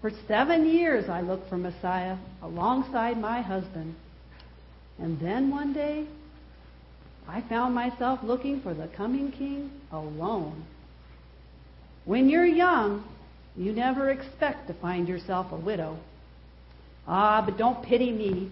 For 0.00 0.10
seven 0.26 0.66
years 0.66 1.08
I 1.08 1.20
looked 1.20 1.48
for 1.48 1.58
Messiah 1.58 2.16
alongside 2.42 3.18
my 3.18 3.42
husband. 3.42 3.94
And 4.98 5.20
then 5.20 5.50
one 5.50 5.72
day, 5.72 6.06
I 7.28 7.42
found 7.48 7.74
myself 7.74 8.20
looking 8.22 8.60
for 8.60 8.74
the 8.74 8.88
coming 8.88 9.30
king 9.32 9.70
alone. 9.92 10.64
When 12.04 12.28
you're 12.28 12.46
young, 12.46 13.04
you 13.56 13.72
never 13.72 14.10
expect 14.10 14.68
to 14.68 14.74
find 14.74 15.08
yourself 15.08 15.52
a 15.52 15.56
widow. 15.56 15.98
Ah, 17.06 17.42
but 17.44 17.58
don't 17.58 17.84
pity 17.84 18.10
me. 18.10 18.50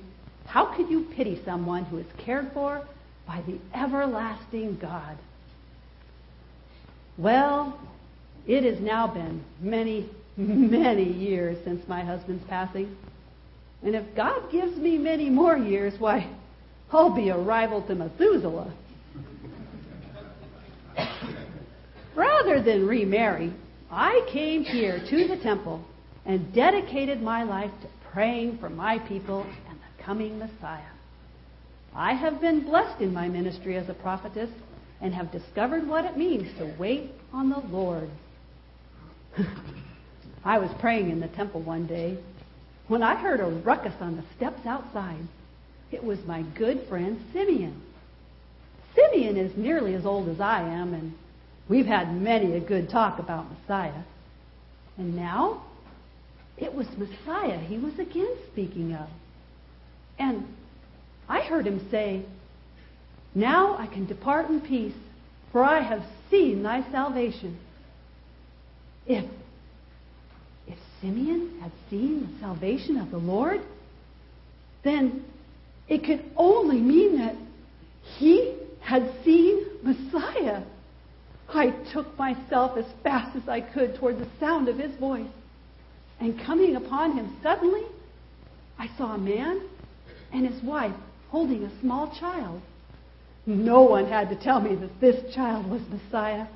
How 0.49 0.75
could 0.75 0.89
you 0.89 1.07
pity 1.15 1.41
someone 1.45 1.85
who 1.85 1.99
is 1.99 2.07
cared 2.25 2.51
for 2.55 2.83
by 3.27 3.43
the 3.47 3.59
everlasting 3.79 4.79
God? 4.81 5.19
Well, 7.19 7.79
it 8.47 8.65
has 8.65 8.81
now 8.83 9.07
been 9.09 9.45
many, 9.61 10.09
many 10.39 11.05
years 11.05 11.63
since 11.65 11.87
my 11.87 12.03
husband's 12.03 12.45
passing. 12.49 12.97
And 13.83 13.95
if 13.95 14.05
God 14.17 14.51
gives 14.51 14.77
me 14.79 14.97
many 14.97 15.29
more 15.29 15.57
years, 15.57 15.93
why, 15.99 16.35
I'll 16.91 17.15
be 17.15 17.29
a 17.29 17.37
rival 17.37 17.83
to 17.83 17.95
Methuselah. 17.95 18.73
Rather 22.17 22.63
than 22.63 22.87
remarry, 22.87 23.53
I 23.91 24.27
came 24.33 24.65
here 24.65 24.99
to 24.99 25.29
the 25.29 25.37
temple 25.43 25.85
and 26.25 26.55
dedicated 26.55 27.21
my 27.21 27.43
life 27.43 27.71
to 27.83 27.89
praying 28.11 28.59
for 28.59 28.71
my 28.71 28.99
people 28.99 29.47
coming 30.05 30.39
Messiah. 30.39 30.83
I 31.95 32.15
have 32.15 32.41
been 32.41 32.65
blessed 32.65 33.01
in 33.01 33.13
my 33.13 33.29
ministry 33.29 33.77
as 33.77 33.89
a 33.89 33.95
prophetess 33.95 34.51
and 35.01 35.15
have 35.15 35.33
discovered 35.33 35.87
what 35.87 36.05
it 36.05 36.17
means 36.17 36.57
to 36.59 36.75
wait 36.79 37.11
on 37.33 37.51
the 37.51 37.59
Lord. 37.59 38.11
I 40.45 40.59
was 40.59 40.71
praying 40.81 41.11
in 41.11 41.21
the 41.21 41.29
temple 41.29 41.61
one 41.63 41.87
day 41.87 42.19
when 42.89 43.03
I 43.03 43.17
heard 43.17 43.41
a 43.41 43.47
ruckus 43.47 43.95
on 44.01 44.17
the 44.17 44.25
steps 44.37 44.67
outside. 44.67 45.27
It 45.91 46.03
was 46.03 46.19
my 46.27 46.43
good 46.57 46.87
friend 46.89 47.21
Simeon. 47.33 47.83
Simeon 48.95 49.37
is 49.37 49.57
nearly 49.57 49.95
as 49.95 50.05
old 50.05 50.29
as 50.29 50.41
I 50.41 50.61
am, 50.61 50.93
and 50.93 51.15
we've 51.69 51.87
had 51.87 52.15
many 52.21 52.57
a 52.57 52.61
good 52.61 52.91
talk 52.91 53.19
about 53.19 53.47
Messiah. 53.51 54.03
And 54.97 55.15
now, 55.15 55.63
it 56.57 56.75
was 56.75 56.87
Messiah 56.97 57.59
he 57.59 57.79
was 57.79 57.99
again 57.99 58.35
speaking 58.53 58.93
of. 58.95 59.09
And 60.19 60.47
I 61.29 61.41
heard 61.41 61.67
him 61.67 61.89
say, 61.91 62.23
Now 63.35 63.77
I 63.79 63.87
can 63.87 64.07
depart 64.07 64.49
in 64.49 64.61
peace, 64.61 64.95
for 65.53 65.63
I 65.63 65.81
have 65.81 66.03
seen 66.31 66.63
thy 66.63 66.89
salvation. 66.91 67.59
If 69.07 69.25
if 70.67 70.79
Simeon 71.01 71.61
had 71.63 71.73
seen 71.89 72.21
the 72.21 72.41
salvation 72.41 72.99
of 72.99 73.11
the 73.11 73.19
Lord, 73.19 73.61
then 74.83 75.25
it 75.89 76.05
could 76.05 76.25
only 76.37 76.79
mean 76.79 77.19
that 77.19 77.35
he 78.19 78.55
had 78.81 79.11
seen 79.25 79.65
Messiah. 79.83 80.63
I 81.49 81.71
took 81.93 82.19
myself 82.19 82.77
as 82.77 82.85
fast 83.03 83.35
as 83.37 83.49
I 83.49 83.63
could 83.63 83.95
toward 83.97 84.19
the 84.19 84.29
sound 84.39 84.69
of 84.69 84.79
his 84.79 84.95
voice. 84.97 85.27
And 86.21 86.39
coming 86.41 86.77
upon 86.77 87.13
him 87.13 87.37
suddenly, 87.43 87.83
I 88.79 88.89
saw 88.99 89.15
a 89.15 89.19
man 89.19 89.63
and 90.33 90.47
his 90.47 90.63
wife 90.63 90.95
holding 91.31 91.65
a 91.65 91.81
small 91.81 92.15
child. 92.19 92.61
No 93.47 93.83
one 93.83 94.07
had 94.07 94.29
to 94.29 94.37
tell 94.37 94.61
me 94.61 94.75
that 94.75 95.01
this 95.01 95.35
child 95.35 95.71
was 95.71 95.83
Messiah. 95.89 96.47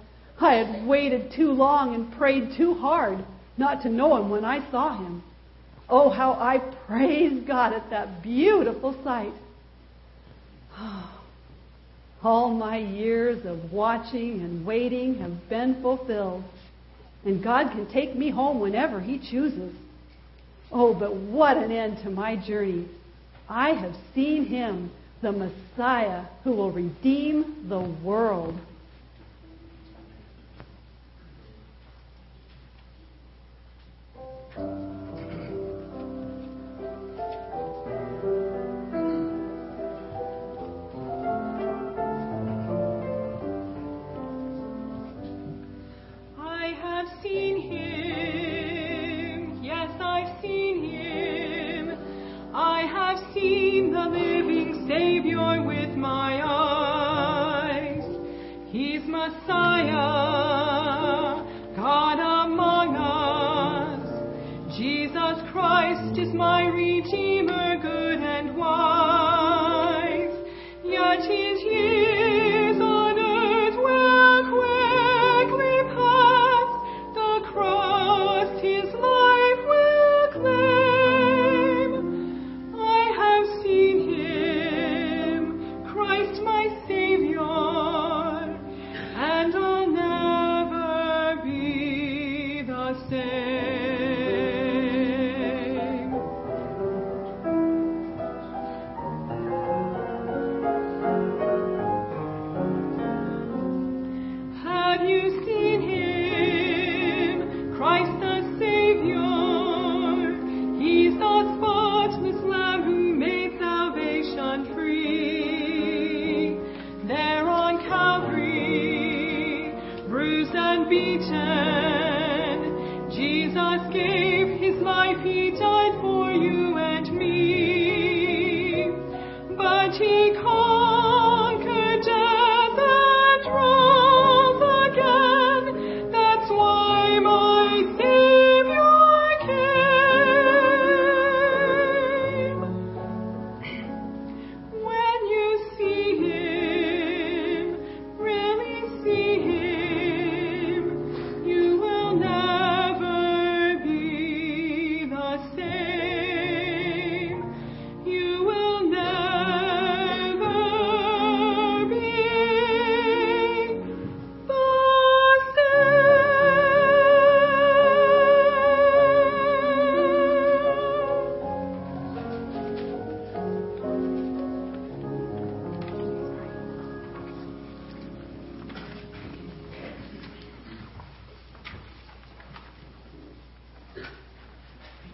I 0.40 0.54
had 0.54 0.86
waited 0.86 1.32
too 1.34 1.52
long 1.52 1.94
and 1.94 2.12
prayed 2.12 2.56
too 2.56 2.74
hard 2.74 3.24
not 3.56 3.82
to 3.82 3.88
know 3.88 4.16
him 4.16 4.30
when 4.30 4.44
I 4.44 4.70
saw 4.70 4.96
him. 4.98 5.22
Oh, 5.88 6.10
how 6.10 6.32
I 6.32 6.58
praise 6.86 7.44
God 7.46 7.72
at 7.72 7.90
that 7.90 8.22
beautiful 8.22 8.96
sight. 9.04 9.32
All 12.22 12.50
my 12.50 12.78
years 12.78 13.44
of 13.44 13.72
watching 13.72 14.40
and 14.40 14.64
waiting 14.64 15.16
have 15.18 15.48
been 15.48 15.82
fulfilled. 15.82 16.44
And 17.24 17.42
God 17.42 17.70
can 17.72 17.90
take 17.92 18.16
me 18.16 18.30
home 18.30 18.60
whenever 18.60 19.00
He 19.00 19.18
chooses. 19.18 19.74
Oh, 20.70 20.94
but 20.94 21.14
what 21.14 21.56
an 21.56 21.70
end 21.70 21.98
to 22.04 22.10
my 22.10 22.36
journey. 22.36 22.88
I 23.54 23.72
have 23.72 23.94
seen 24.14 24.46
Him, 24.46 24.90
the 25.20 25.30
Messiah, 25.30 26.22
who 26.42 26.52
will 26.52 26.70
redeem 26.70 27.68
the 27.68 27.80
world. 27.80 28.58
Have 59.22 59.32
my 66.34 66.64
seen 67.10 67.31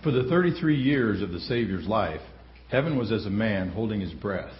For 0.08 0.22
the 0.22 0.30
33 0.30 0.74
years 0.74 1.20
of 1.20 1.32
the 1.32 1.40
Savior's 1.40 1.86
life, 1.86 2.22
heaven 2.70 2.96
was 2.96 3.12
as 3.12 3.26
a 3.26 3.30
man 3.30 3.68
holding 3.68 4.00
his 4.00 4.14
breath, 4.14 4.54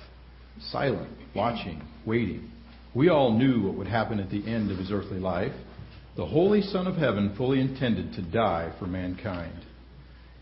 silent, 0.61 1.11
watching, 1.35 1.81
waiting. 2.05 2.51
We 2.95 3.09
all 3.09 3.33
knew 3.33 3.63
what 3.63 3.79
would 3.79 3.87
happen 3.87 4.21
at 4.21 4.29
the 4.29 4.47
end 4.47 4.71
of 4.71 4.77
his 4.77 4.93
earthly 4.93 5.19
life. 5.19 5.55
The 6.17 6.27
Holy 6.27 6.61
Son 6.61 6.87
of 6.87 6.97
Heaven 6.97 7.35
fully 7.35 7.63
intended 7.63 8.13
to 8.13 8.31
die 8.31 8.75
for 8.79 8.87
mankind. 8.87 9.65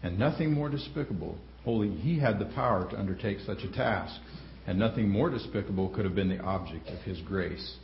And 0.02 0.18
nothing 0.18 0.52
more 0.52 0.68
despicable, 0.68 1.38
holy, 1.62 1.90
he 1.90 2.18
had 2.18 2.40
the 2.40 2.52
power 2.57 2.90
to 2.90 2.98
undertake 2.98 3.38
such 3.46 3.62
a 3.62 3.72
task, 3.72 4.20
and 4.66 4.76
nothing 4.76 5.09
more 5.09 5.30
despicable 5.30 5.88
could 5.90 6.04
have 6.04 6.16
been 6.16 6.30
the 6.30 6.42
object 6.42 6.88
of 6.88 6.98
his 7.02 7.20
grace. 7.20 7.76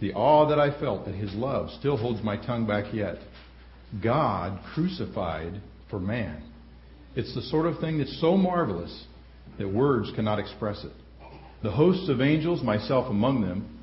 The 0.00 0.12
awe 0.14 0.48
that 0.48 0.58
I 0.58 0.76
felt 0.80 1.06
at 1.06 1.14
his 1.14 1.34
love 1.34 1.70
still 1.78 1.96
holds 1.96 2.20
my 2.24 2.36
tongue 2.36 2.66
back 2.66 2.92
yet. 2.92 3.18
God 4.02 4.58
crucified 4.74 5.62
for 5.88 6.00
man. 6.00 6.42
It's 7.16 7.34
the 7.34 7.42
sort 7.42 7.66
of 7.66 7.78
thing 7.78 7.98
that's 7.98 8.20
so 8.20 8.36
marvelous 8.36 9.04
that 9.58 9.72
words 9.72 10.10
cannot 10.14 10.38
express 10.38 10.82
it. 10.84 10.92
The 11.62 11.70
hosts 11.70 12.08
of 12.08 12.20
angels, 12.20 12.62
myself 12.62 13.08
among 13.08 13.42
them, 13.42 13.78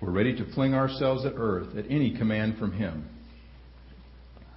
were 0.00 0.10
ready 0.10 0.34
to 0.36 0.52
fling 0.54 0.74
ourselves 0.74 1.24
at 1.24 1.34
earth 1.36 1.76
at 1.76 1.84
any 1.88 2.16
command 2.16 2.58
from 2.58 2.72
him, 2.72 3.08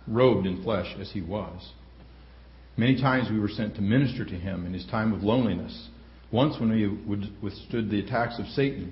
robed 0.07 0.47
in 0.47 0.63
flesh 0.63 0.95
as 0.99 1.11
he 1.11 1.21
was. 1.21 1.71
Many 2.77 2.99
times 2.99 3.29
we 3.29 3.39
were 3.39 3.49
sent 3.49 3.75
to 3.75 3.81
minister 3.81 4.25
to 4.25 4.35
him 4.35 4.65
in 4.65 4.73
his 4.73 4.85
time 4.87 5.13
of 5.13 5.23
loneliness. 5.23 5.89
Once 6.31 6.59
when 6.59 6.71
we 6.71 6.87
withstood 7.41 7.89
the 7.89 7.99
attacks 7.99 8.39
of 8.39 8.47
Satan. 8.47 8.91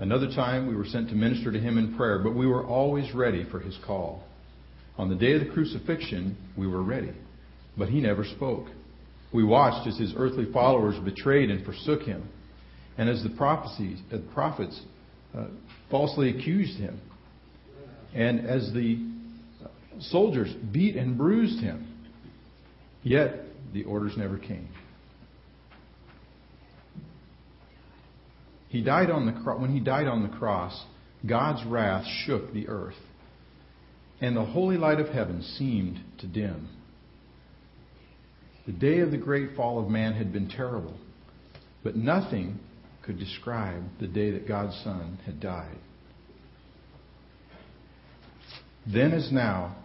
Another 0.00 0.26
time 0.28 0.66
we 0.66 0.74
were 0.74 0.86
sent 0.86 1.08
to 1.10 1.14
minister 1.14 1.52
to 1.52 1.60
him 1.60 1.78
in 1.78 1.94
prayer, 1.94 2.18
but 2.18 2.34
we 2.34 2.46
were 2.46 2.64
always 2.64 3.14
ready 3.14 3.44
for 3.50 3.60
his 3.60 3.78
call. 3.86 4.24
On 4.98 5.08
the 5.08 5.14
day 5.14 5.34
of 5.34 5.40
the 5.40 5.52
crucifixion, 5.52 6.36
we 6.56 6.66
were 6.66 6.82
ready, 6.82 7.12
but 7.76 7.88
he 7.88 8.00
never 8.00 8.24
spoke. 8.24 8.66
We 9.32 9.44
watched 9.44 9.86
as 9.86 9.98
his 9.98 10.12
earthly 10.16 10.46
followers 10.52 10.98
betrayed 11.04 11.50
and 11.50 11.64
forsook 11.64 12.02
him, 12.02 12.28
and 12.98 13.08
as 13.08 13.22
the 13.22 13.30
prophecies, 13.30 13.98
uh, 14.12 14.18
the 14.18 14.32
prophets 14.34 14.80
uh, 15.36 15.46
falsely 15.90 16.30
accused 16.30 16.78
him, 16.78 17.00
and 18.14 18.46
as 18.46 18.72
the 18.72 18.98
soldiers 20.00 20.52
beat 20.72 20.96
and 20.96 21.16
bruised 21.16 21.60
him. 21.60 21.88
Yet 23.02 23.40
the 23.72 23.84
orders 23.84 24.14
never 24.16 24.38
came. 24.38 24.68
He 28.68 28.82
died 28.82 29.10
on 29.10 29.26
the 29.26 29.32
cro- 29.32 29.60
when 29.60 29.70
he 29.70 29.80
died 29.80 30.06
on 30.06 30.22
the 30.22 30.36
cross, 30.36 30.84
God's 31.26 31.64
wrath 31.66 32.06
shook 32.24 32.52
the 32.52 32.68
earth, 32.68 32.96
and 34.20 34.36
the 34.36 34.44
holy 34.44 34.76
light 34.76 34.98
of 34.98 35.08
heaven 35.08 35.42
seemed 35.42 36.00
to 36.18 36.26
dim. 36.26 36.68
The 38.66 38.72
day 38.72 39.00
of 39.00 39.10
the 39.10 39.18
great 39.18 39.56
fall 39.56 39.80
of 39.80 39.88
man 39.88 40.12
had 40.12 40.32
been 40.32 40.48
terrible, 40.48 40.96
but 41.82 41.96
nothing 41.96 42.60
could 43.02 43.18
describe 43.18 43.82
the 43.98 44.06
day 44.06 44.30
that 44.30 44.46
God's 44.46 44.76
Son 44.84 45.18
had 45.26 45.40
died. 45.40 45.78
Then 48.86 49.12
as 49.12 49.32
now, 49.32 49.76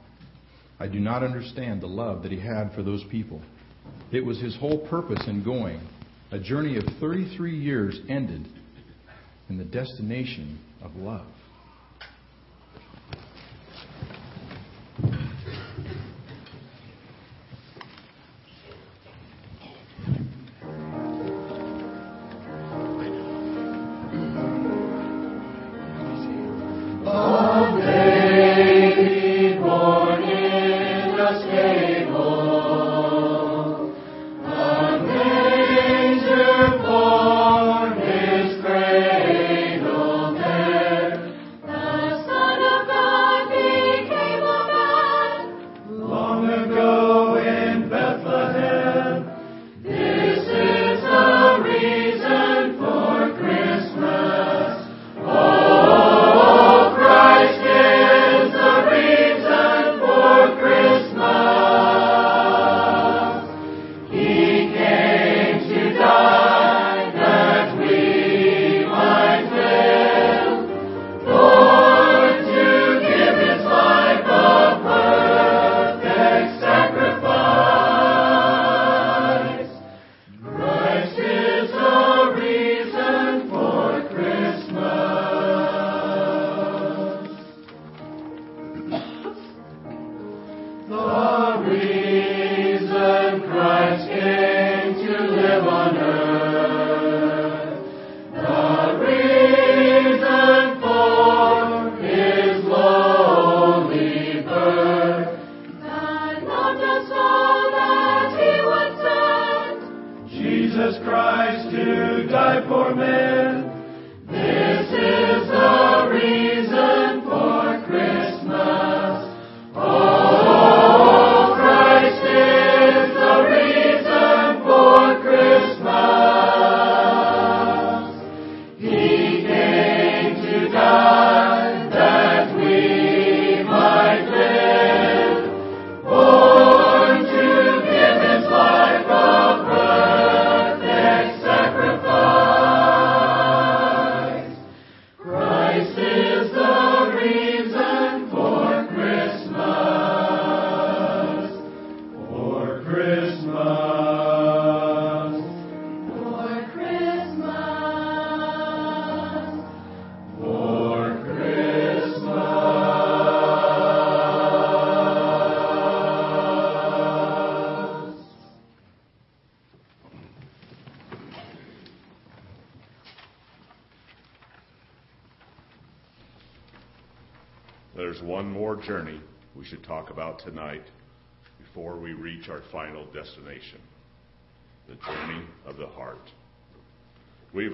I 0.79 0.87
do 0.87 0.99
not 0.99 1.23
understand 1.23 1.81
the 1.81 1.87
love 1.87 2.23
that 2.23 2.31
he 2.31 2.39
had 2.39 2.73
for 2.75 2.83
those 2.83 3.03
people. 3.09 3.41
It 4.11 4.23
was 4.23 4.39
his 4.39 4.55
whole 4.57 4.87
purpose 4.87 5.27
in 5.27 5.43
going. 5.43 5.81
A 6.31 6.39
journey 6.39 6.77
of 6.77 6.83
33 6.99 7.57
years 7.57 7.99
ended 8.09 8.47
in 9.49 9.57
the 9.57 9.65
destination 9.65 10.59
of 10.83 10.95
love. 10.95 11.25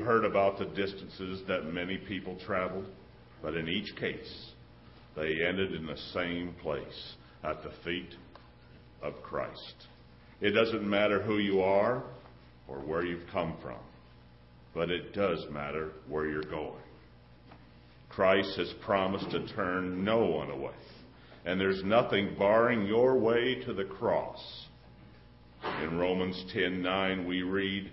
heard 0.03 0.25
about 0.25 0.59
the 0.59 0.65
distances 0.65 1.41
that 1.47 1.65
many 1.65 1.97
people 1.97 2.37
traveled, 2.45 2.85
but 3.41 3.55
in 3.55 3.67
each 3.67 3.95
case, 3.95 4.51
they 5.15 5.45
ended 5.45 5.73
in 5.73 5.85
the 5.85 5.97
same 6.13 6.53
place 6.61 7.15
at 7.43 7.61
the 7.63 7.71
feet 7.83 8.15
of 9.01 9.21
Christ. 9.21 9.87
It 10.41 10.51
doesn't 10.51 10.87
matter 10.87 11.21
who 11.21 11.37
you 11.37 11.61
are 11.61 12.03
or 12.67 12.79
where 12.79 13.05
you've 13.05 13.27
come 13.31 13.55
from, 13.61 13.79
but 14.73 14.89
it 14.89 15.13
does 15.13 15.45
matter 15.51 15.91
where 16.07 16.27
you're 16.27 16.43
going. 16.43 16.81
Christ 18.09 18.57
has 18.57 18.73
promised 18.85 19.29
to 19.31 19.47
turn 19.55 20.03
no 20.03 20.25
one 20.25 20.49
away, 20.49 20.73
and 21.45 21.59
there's 21.59 21.83
nothing 21.83 22.35
barring 22.37 22.85
your 22.85 23.17
way 23.17 23.55
to 23.65 23.73
the 23.73 23.85
cross. 23.85 24.67
In 25.81 25.97
Romans 25.97 26.43
10:9 26.53 27.25
we 27.25 27.41
read 27.41 27.89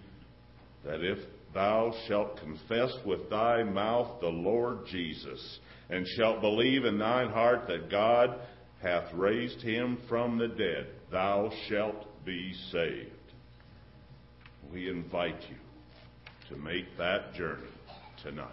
that 0.84 1.02
if 1.02 1.18
Thou 1.52 1.92
shalt 2.06 2.38
confess 2.38 2.92
with 3.04 3.28
thy 3.28 3.62
mouth 3.64 4.20
the 4.20 4.28
Lord 4.28 4.86
Jesus, 4.86 5.58
and 5.88 6.06
shalt 6.16 6.40
believe 6.40 6.84
in 6.84 6.98
thine 6.98 7.30
heart 7.30 7.66
that 7.66 7.90
God 7.90 8.38
hath 8.82 9.12
raised 9.12 9.60
him 9.60 9.98
from 10.08 10.38
the 10.38 10.48
dead. 10.48 10.86
Thou 11.10 11.50
shalt 11.68 12.06
be 12.24 12.54
saved. 12.70 13.10
We 14.72 14.88
invite 14.88 15.42
you 15.48 15.56
to 16.48 16.56
make 16.56 16.96
that 16.96 17.34
journey 17.34 17.66
tonight. 18.22 18.46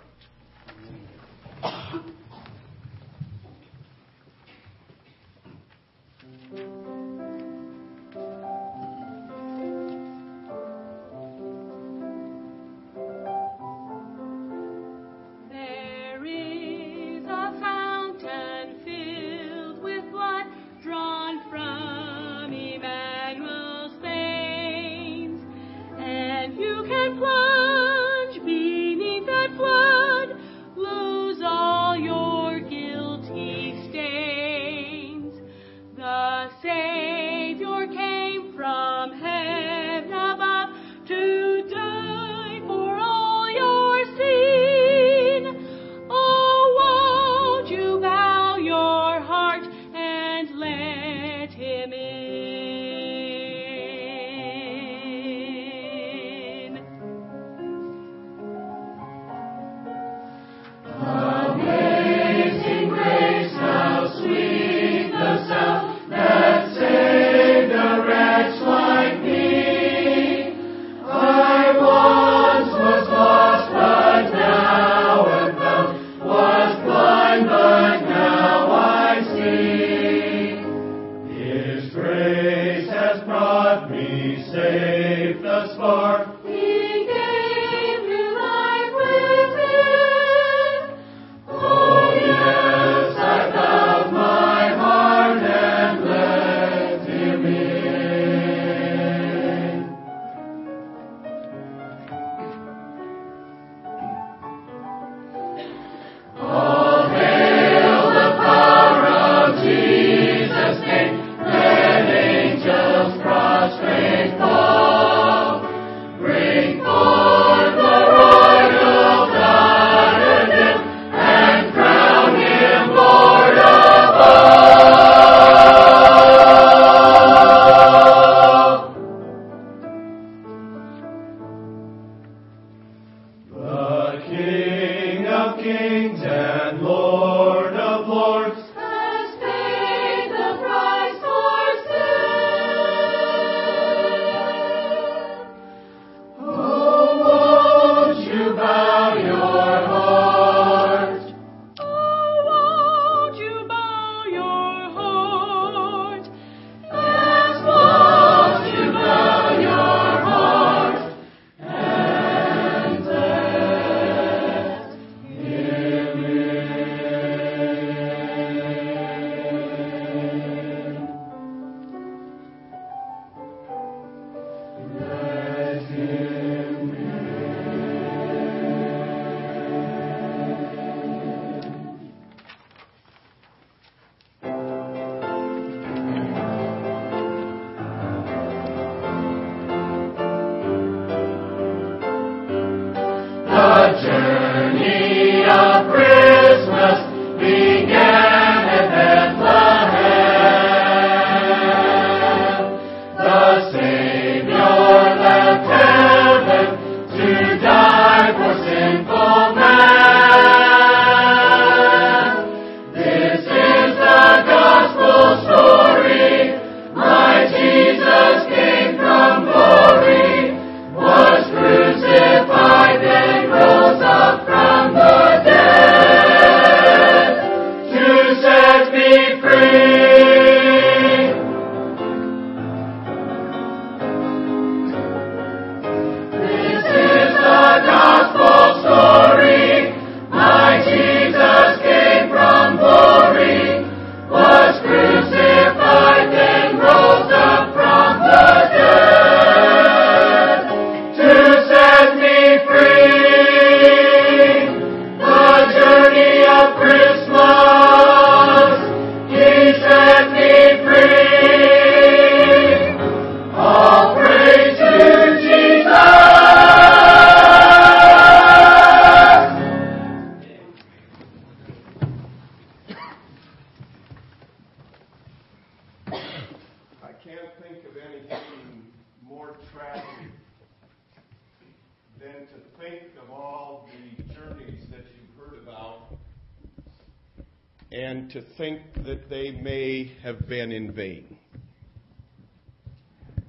journey. 194.02 195.07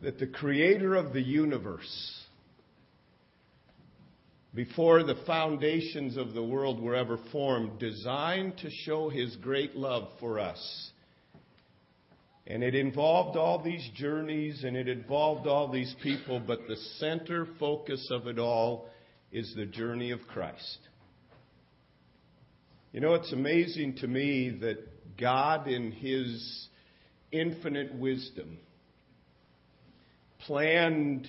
That 0.03 0.19
the 0.19 0.27
creator 0.27 0.95
of 0.95 1.13
the 1.13 1.23
universe, 1.23 2.23
before 4.55 5.03
the 5.03 5.17
foundations 5.27 6.17
of 6.17 6.35
the 6.35 6.43
world 6.43 6.81
were 6.81 6.95
ever 6.95 7.19
formed, 7.33 7.79
designed 7.79 8.59
to 8.59 8.71
show 8.71 9.09
his 9.09 9.37
great 9.37 9.77
love 9.77 10.09
for 10.21 10.39
us. 10.39 10.91
And 12.47 12.63
it 12.63 12.75
involved 12.75 13.37
all 13.37 13.63
these 13.63 13.87
journeys 13.95 14.65
and 14.65 14.77
it 14.77 14.89
involved 14.89 15.47
all 15.47 15.71
these 15.71 15.95
people, 16.03 16.41
but 16.41 16.67
the 16.67 16.77
center 16.99 17.47
focus 17.61 18.09
of 18.11 18.27
it 18.27 18.39
all 18.39 18.89
is 19.31 19.53
the 19.55 19.67
journey 19.67 20.13
of 20.13 20.21
Christ. 20.27 20.79
You 22.93 23.01
know, 23.01 23.15
it's 23.15 23.33
amazing 23.33 23.97
to 23.97 24.09
me 24.09 24.49
that 24.63 24.79
God, 25.19 25.69
in 25.69 25.93
His 25.93 26.69
infinite 27.33 27.95
wisdom, 27.95 28.59
planned 30.47 31.27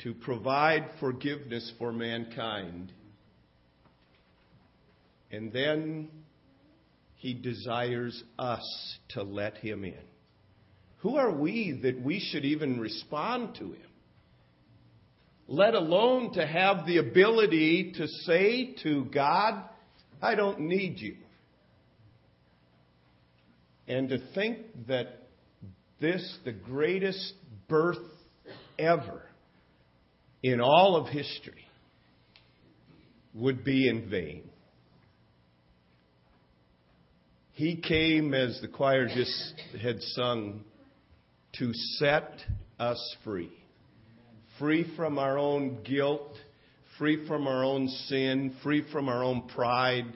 to 0.00 0.14
provide 0.14 0.84
forgiveness 1.00 1.72
for 1.78 1.92
mankind. 1.92 2.92
And 5.30 5.52
then 5.52 6.08
he 7.16 7.34
desires 7.34 8.22
us 8.38 8.98
to 9.10 9.22
let 9.22 9.56
him 9.56 9.84
in. 9.84 9.94
Who 10.98 11.16
are 11.16 11.32
we 11.32 11.78
that 11.82 12.00
we 12.00 12.20
should 12.20 12.44
even 12.44 12.80
respond 12.80 13.56
to 13.56 13.72
him? 13.72 13.80
Let 15.48 15.74
alone 15.74 16.32
to 16.34 16.46
have 16.46 16.86
the 16.86 16.98
ability 16.98 17.94
to 17.96 18.08
say 18.08 18.74
to 18.82 19.04
God, 19.06 19.62
I 20.20 20.34
don't 20.34 20.60
need 20.60 20.98
you. 20.98 21.16
And 23.88 24.08
to 24.08 24.18
think 24.34 24.58
that 24.88 25.22
this, 26.00 26.38
the 26.44 26.52
greatest 26.52 27.34
birth 27.68 27.98
ever 28.78 29.22
in 30.42 30.60
all 30.60 30.96
of 30.96 31.08
history, 31.08 31.66
would 33.34 33.64
be 33.64 33.88
in 33.88 34.08
vain. 34.08 34.42
He 37.52 37.76
came, 37.76 38.34
as 38.34 38.60
the 38.60 38.68
choir 38.68 39.06
just 39.06 39.54
had 39.80 40.00
sung, 40.00 40.64
to 41.58 41.72
set 41.98 42.32
us 42.78 43.16
free. 43.24 43.52
Free 44.58 44.86
from 44.96 45.18
our 45.18 45.38
own 45.38 45.82
guilt, 45.82 46.36
free 46.98 47.26
from 47.26 47.46
our 47.46 47.64
own 47.64 47.88
sin, 47.88 48.54
free 48.62 48.84
from 48.92 49.08
our 49.08 49.22
own 49.22 49.48
pride, 49.48 50.06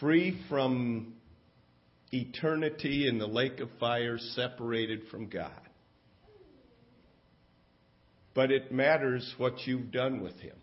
free 0.00 0.40
from 0.48 1.14
eternity 2.12 3.06
in 3.08 3.18
the 3.18 3.26
lake 3.26 3.60
of 3.60 3.68
fire, 3.78 4.18
separated 4.18 5.02
from 5.10 5.28
God. 5.28 5.50
But 8.34 8.50
it 8.50 8.72
matters 8.72 9.34
what 9.38 9.66
you've 9.66 9.90
done 9.90 10.22
with 10.22 10.38
Him. 10.40 10.56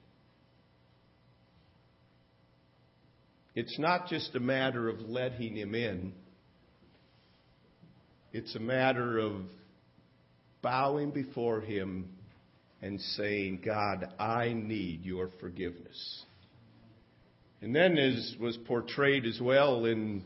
It's 3.56 3.78
not 3.80 4.08
just 4.08 4.36
a 4.36 4.40
matter 4.40 4.88
of 4.88 5.02
letting 5.02 5.56
Him 5.56 5.74
in, 5.74 6.14
it's 8.32 8.56
a 8.56 8.60
matter 8.60 9.18
of 9.18 9.34
bowing 10.62 11.12
before 11.12 11.62
Him 11.62 12.10
and 12.82 13.02
saying, 13.02 13.62
God, 13.66 14.14
I 14.20 14.54
need 14.54 15.04
your 15.04 15.30
forgiveness. 15.40 16.24
And 17.62 17.76
then, 17.76 17.98
as 17.98 18.36
was 18.40 18.56
portrayed 18.68 19.26
as 19.26 19.40
well 19.42 19.86
in, 19.86 20.24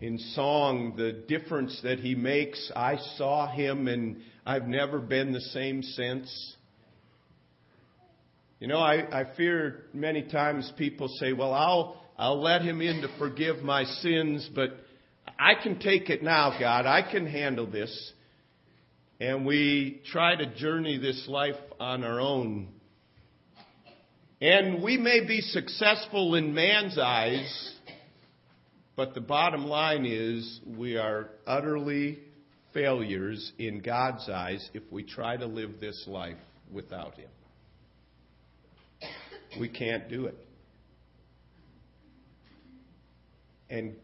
in 0.00 0.18
song, 0.18 0.94
the 0.96 1.12
difference 1.12 1.80
that 1.82 1.98
he 1.98 2.14
makes. 2.14 2.70
I 2.74 2.96
saw 3.16 3.50
him 3.50 3.88
and 3.88 4.18
I've 4.44 4.68
never 4.68 4.98
been 4.98 5.32
the 5.32 5.40
same 5.40 5.82
since. 5.82 6.56
You 8.60 8.68
know, 8.68 8.78
I, 8.78 9.20
I 9.20 9.36
fear 9.36 9.84
many 9.92 10.22
times 10.22 10.72
people 10.76 11.08
say, 11.20 11.32
well, 11.32 11.52
I'll, 11.52 12.02
I'll 12.18 12.40
let 12.40 12.62
him 12.62 12.80
in 12.80 13.02
to 13.02 13.08
forgive 13.18 13.62
my 13.62 13.84
sins, 13.84 14.48
but 14.54 14.70
I 15.38 15.54
can 15.62 15.78
take 15.78 16.08
it 16.08 16.22
now, 16.22 16.58
God. 16.58 16.86
I 16.86 17.02
can 17.10 17.26
handle 17.26 17.66
this. 17.66 18.12
And 19.20 19.46
we 19.46 20.02
try 20.12 20.36
to 20.36 20.54
journey 20.56 20.98
this 20.98 21.26
life 21.28 21.56
on 21.80 22.04
our 22.04 22.20
own. 22.20 22.68
And 24.40 24.82
we 24.82 24.98
may 24.98 25.26
be 25.26 25.40
successful 25.40 26.34
in 26.34 26.54
man's 26.54 26.98
eyes, 26.98 27.74
but 28.96 29.14
the 29.14 29.20
bottom 29.20 29.66
line 29.66 30.06
is 30.06 30.60
we 30.66 30.96
are 30.96 31.28
utterly 31.46 32.18
failures 32.72 33.52
in 33.58 33.80
God's 33.80 34.28
eyes 34.28 34.68
if 34.74 34.82
we 34.90 35.02
try 35.02 35.36
to 35.36 35.46
live 35.46 35.80
this 35.80 36.04
life 36.06 36.36
without 36.72 37.14
Him. 37.14 37.28
We 39.60 39.68
can't 39.68 40.08
do 40.08 40.26
it. 40.26 40.36
And 43.70 43.94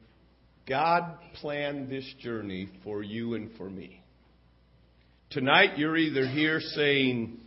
God 0.69 1.19
planned 1.41 1.91
this 1.91 2.11
journey 2.21 2.69
for 2.85 3.03
you 3.03 3.35
and 3.35 3.51
for 3.57 3.69
me. 3.69 4.03
Tonight, 5.31 5.79
you're 5.79 5.97
either 5.97 6.27
here 6.27 6.61
saying, 6.61 7.39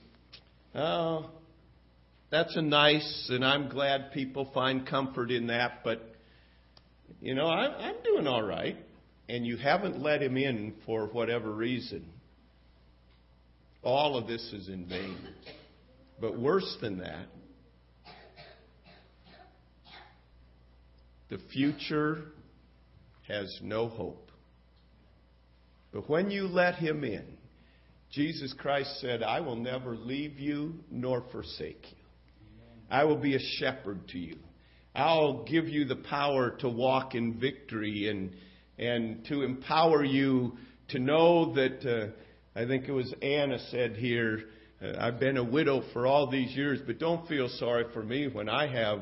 Oh, 0.74 1.30
that's 2.32 2.56
a 2.56 2.62
nice, 2.62 3.28
and 3.30 3.46
I'm 3.46 3.70
glad 3.70 4.12
people 4.12 4.50
find 4.54 4.86
comfort 4.86 5.32
in 5.32 5.48
that, 5.48 5.82
but, 5.84 6.15
you 7.22 7.36
know, 7.36 7.48
I, 7.48 7.88
I'm 7.88 7.96
doing 8.04 8.28
all 8.28 8.44
right. 8.44 8.78
And 9.28 9.46
you 9.46 9.58
haven't 9.58 10.00
let 10.02 10.22
him 10.22 10.38
in 10.38 10.76
for 10.86 11.08
whatever 11.08 11.52
reason. 11.52 12.06
All 13.82 14.18
of 14.18 14.28
this 14.28 14.42
is 14.54 14.68
in 14.68 14.88
vain. 14.88 15.18
But 16.22 16.38
worse 16.38 16.78
than 16.80 17.00
that, 17.00 17.26
the 21.30 21.40
future 21.52 22.20
has 23.28 23.60
no 23.64 23.88
hope. 23.88 24.30
But 25.92 26.10
when 26.10 26.30
you 26.30 26.48
let 26.48 26.76
him 26.76 27.04
in, 27.04 27.26
Jesus 28.12 28.54
Christ 28.58 29.02
said, 29.02 29.24
I 29.24 29.40
will 29.40 29.56
never 29.56 29.96
leave 29.96 30.40
you 30.40 30.76
nor 30.92 31.24
forsake 31.32 31.82
you. 31.84 31.98
I 32.90 33.04
will 33.04 33.18
be 33.18 33.36
a 33.36 33.40
shepherd 33.60 34.08
to 34.10 34.20
you. 34.20 34.38
I'll 34.96 35.44
give 35.44 35.68
you 35.68 35.86
the 35.86 35.98
power 35.98 36.52
to 36.60 36.70
walk 36.70 37.16
in 37.16 37.40
victory 37.40 38.10
and, 38.10 38.32
and 38.80 39.26
to 39.26 39.44
empower 39.44 40.04
you 40.04 40.54
to 40.90 41.00
know 41.00 41.54
that, 41.56 41.86
uh, 41.86 42.60
I 42.60 42.66
think 42.66 42.88
it 42.88 42.94
was 42.94 43.14
Anna 43.22 43.60
said 43.72 43.98
here, 43.98 44.46
uh, 44.82 44.94
I've 44.98 45.20
been 45.20 45.38
a 45.38 45.44
widow 45.44 45.84
for 45.92 46.08
all 46.08 46.30
these 46.32 46.56
years, 46.56 46.80
but 46.86 47.00
don't 47.00 47.28
feel 47.28 47.50
sorry 47.50 47.86
for 47.94 48.04
me 48.04 48.28
when 48.28 48.48
I 48.48 48.68
have 48.68 49.02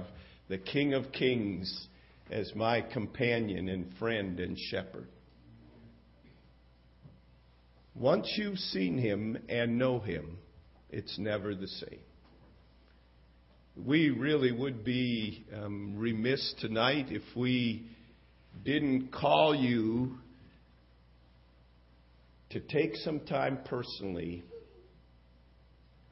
the 0.50 0.58
King 0.58 0.94
of 0.94 1.12
Kings 1.12 1.88
as 2.32 2.54
my 2.56 2.82
companion 2.82 3.70
and 3.70 3.94
friend 4.00 4.40
and 4.40 4.58
shepherd. 4.58 5.08
Once 7.96 8.34
you've 8.38 8.58
seen 8.58 8.98
him 8.98 9.38
and 9.48 9.78
know 9.78 10.00
him, 10.00 10.38
it's 10.90 11.20
never 11.20 11.54
the 11.54 11.68
same. 11.68 12.00
We 13.76 14.12
really 14.12 14.52
would 14.52 14.86
be 14.86 15.46
um, 15.52 15.96
remiss 15.98 16.54
tonight 16.60 17.08
if 17.10 17.24
we 17.36 17.88
didn't 18.64 19.12
call 19.12 19.56
you 19.56 20.20
to 22.52 22.60
take 22.60 22.96
some 22.98 23.22
time 23.22 23.58
personally 23.66 24.44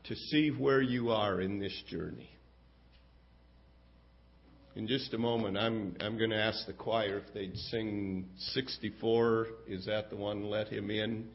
to 0.06 0.16
see 0.16 0.50
where 0.50 0.82
you 0.82 1.12
are 1.12 1.40
in 1.40 1.60
this 1.60 1.84
journey. 1.88 2.32
In 4.76 4.88
just 4.88 5.14
a 5.14 5.20
moment, 5.20 5.56
I'm, 5.56 5.96
I'm 6.00 6.18
going 6.18 6.32
to 6.32 6.42
ask 6.42 6.66
the 6.66 6.74
choir 6.74 7.20
if 7.20 7.32
they'd 7.36 7.56
sing 7.70 8.26
64. 8.54 9.48
Is 9.68 9.86
that 9.86 10.10
the 10.10 10.16
one, 10.16 10.46
Let 10.46 10.70
Him 10.70 10.90
In? 10.90 11.28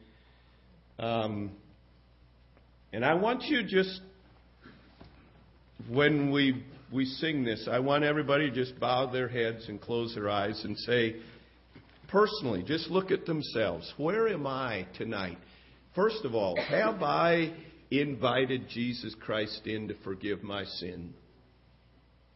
Um, 0.99 1.51
and 2.91 3.05
I 3.05 3.13
want 3.13 3.43
you 3.43 3.63
just, 3.63 4.01
when 5.89 6.31
we, 6.31 6.63
we 6.91 7.05
sing 7.05 7.43
this, 7.43 7.67
I 7.71 7.79
want 7.79 8.03
everybody 8.03 8.49
to 8.49 8.55
just 8.55 8.79
bow 8.79 9.11
their 9.11 9.27
heads 9.27 9.67
and 9.69 9.79
close 9.79 10.15
their 10.15 10.29
eyes 10.29 10.61
and 10.63 10.77
say, 10.79 11.17
personally, 12.07 12.63
just 12.63 12.89
look 12.89 13.11
at 13.11 13.25
themselves. 13.25 13.93
Where 13.97 14.27
am 14.27 14.47
I 14.47 14.87
tonight? 14.97 15.37
First 15.95 16.25
of 16.25 16.35
all, 16.35 16.55
have 16.69 17.01
I 17.01 17.53
invited 17.89 18.69
Jesus 18.69 19.15
Christ 19.19 19.65
in 19.65 19.87
to 19.87 19.95
forgive 20.03 20.43
my 20.43 20.63
sin? 20.63 21.13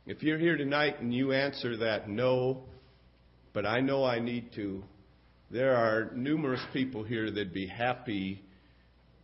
If 0.05 0.23
you're 0.23 0.39
here 0.39 0.57
tonight 0.57 0.99
and 0.99 1.13
you 1.13 1.31
answer 1.31 1.77
that 1.77 2.09
no, 2.09 2.63
but 3.53 3.65
I 3.65 3.81
know 3.81 4.03
I 4.03 4.19
need 4.19 4.53
to, 4.55 4.83
There 5.51 5.75
are 5.75 6.11
numerous 6.15 6.61
people 6.71 7.03
here 7.03 7.29
that'd 7.29 7.53
be 7.53 7.67
happy 7.67 8.41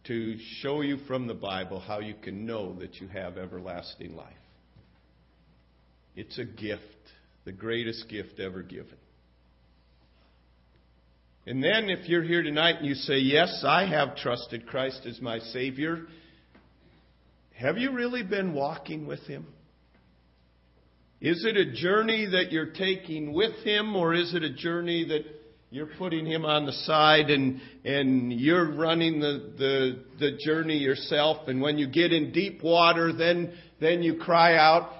to 0.07 0.37
show 0.61 0.81
you 0.81 0.97
from 1.07 1.27
the 1.27 1.33
Bible 1.33 1.79
how 1.79 1.99
you 1.99 2.15
can 2.21 2.45
know 2.45 2.73
that 2.79 2.95
you 2.95 3.07
have 3.07 3.37
everlasting 3.37 4.15
life. 4.15 4.33
It's 6.15 6.37
a 6.39 6.45
gift, 6.45 6.81
the 7.45 7.51
greatest 7.51 8.09
gift 8.09 8.39
ever 8.39 8.63
given. 8.63 8.97
And 11.45 11.63
then, 11.63 11.89
if 11.89 12.09
you're 12.09 12.23
here 12.23 12.43
tonight 12.43 12.77
and 12.77 12.85
you 12.85 12.95
say, 12.95 13.19
Yes, 13.19 13.63
I 13.65 13.85
have 13.85 14.17
trusted 14.17 14.67
Christ 14.67 15.05
as 15.05 15.21
my 15.21 15.39
Savior, 15.39 16.07
have 17.55 17.77
you 17.77 17.91
really 17.91 18.23
been 18.23 18.53
walking 18.53 19.07
with 19.07 19.21
Him? 19.21 19.45
Is 21.21 21.45
it 21.45 21.55
a 21.55 21.71
journey 21.71 22.27
that 22.31 22.51
you're 22.51 22.71
taking 22.71 23.33
with 23.33 23.55
Him, 23.63 23.95
or 23.95 24.13
is 24.13 24.33
it 24.33 24.43
a 24.43 24.53
journey 24.53 25.05
that 25.07 25.21
you're 25.69 25.89
putting 25.97 26.25
Him 26.25 26.45
on 26.45 26.65
the 26.65 26.71
side 26.71 27.29
and, 27.29 27.59
and 27.83 28.31
you're 28.31 28.73
running 28.73 29.19
the, 29.19 29.53
the, 29.57 30.03
the 30.19 30.37
journey 30.43 30.77
yourself? 30.77 31.47
And 31.47 31.61
when 31.61 31.77
you 31.77 31.87
get 31.87 32.13
in 32.13 32.31
deep 32.31 32.63
water, 32.63 33.11
then, 33.13 33.53
then 33.79 34.01
you 34.01 34.15
cry 34.15 34.55
out. 34.55 34.91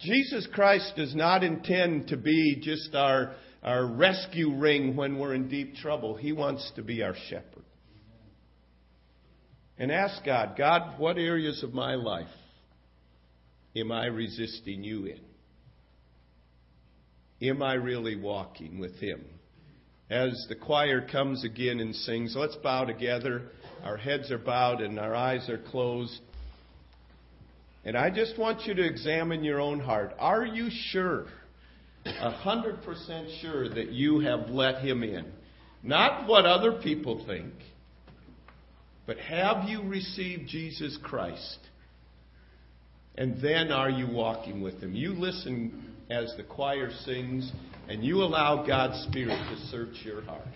Jesus 0.00 0.46
Christ 0.52 0.92
does 0.96 1.14
not 1.14 1.42
intend 1.42 2.08
to 2.08 2.16
be 2.16 2.60
just 2.62 2.94
our 2.94 3.34
our 3.64 3.86
rescue 3.86 4.54
ring 4.54 4.94
when 4.94 5.18
we're 5.18 5.34
in 5.34 5.48
deep 5.48 5.76
trouble. 5.76 6.16
He 6.16 6.32
wants 6.32 6.70
to 6.76 6.82
be 6.82 7.02
our 7.02 7.14
shepherd. 7.30 7.64
And 9.78 9.90
ask 9.90 10.22
God, 10.24 10.54
God, 10.56 11.00
what 11.00 11.16
areas 11.16 11.64
of 11.64 11.72
my 11.72 11.94
life 11.94 12.28
am 13.74 13.90
I 13.90 14.06
resisting 14.06 14.84
you 14.84 15.06
in? 15.06 15.20
Am 17.48 17.62
I 17.62 17.74
really 17.74 18.16
walking 18.16 18.78
with 18.78 18.94
Him? 19.00 19.24
As 20.10 20.46
the 20.48 20.54
choir 20.54 21.06
comes 21.06 21.44
again 21.44 21.80
and 21.80 21.94
sings, 21.94 22.34
let's 22.36 22.56
bow 22.56 22.84
together. 22.84 23.42
Our 23.82 23.96
heads 23.96 24.30
are 24.30 24.38
bowed 24.38 24.80
and 24.80 24.98
our 24.98 25.14
eyes 25.14 25.48
are 25.48 25.58
closed. 25.58 26.20
And 27.84 27.96
I 27.96 28.10
just 28.10 28.38
want 28.38 28.66
you 28.66 28.74
to 28.74 28.84
examine 28.84 29.44
your 29.44 29.60
own 29.60 29.80
heart. 29.80 30.14
Are 30.18 30.44
you 30.44 30.68
sure? 30.70 31.26
a 32.06 32.30
hundred 32.30 32.82
percent 32.82 33.28
sure 33.40 33.68
that 33.68 33.90
you 33.90 34.20
have 34.20 34.50
let 34.50 34.82
him 34.82 35.02
in. 35.02 35.24
Not 35.82 36.28
what 36.28 36.46
other 36.46 36.72
people 36.72 37.24
think, 37.26 37.52
but 39.06 39.18
have 39.18 39.68
you 39.68 39.82
received 39.82 40.48
Jesus 40.48 40.98
Christ? 41.02 41.58
And 43.16 43.40
then 43.40 43.70
are 43.70 43.90
you 43.90 44.08
walking 44.10 44.60
with 44.60 44.80
him? 44.80 44.94
You 44.94 45.12
listen 45.12 45.93
as 46.10 46.34
the 46.36 46.42
choir 46.42 46.90
sings, 47.04 47.50
and 47.88 48.04
you 48.04 48.22
allow 48.22 48.64
God's 48.66 49.06
Spirit 49.08 49.38
to 49.50 49.66
search 49.68 50.04
your 50.04 50.22
heart. 50.22 50.46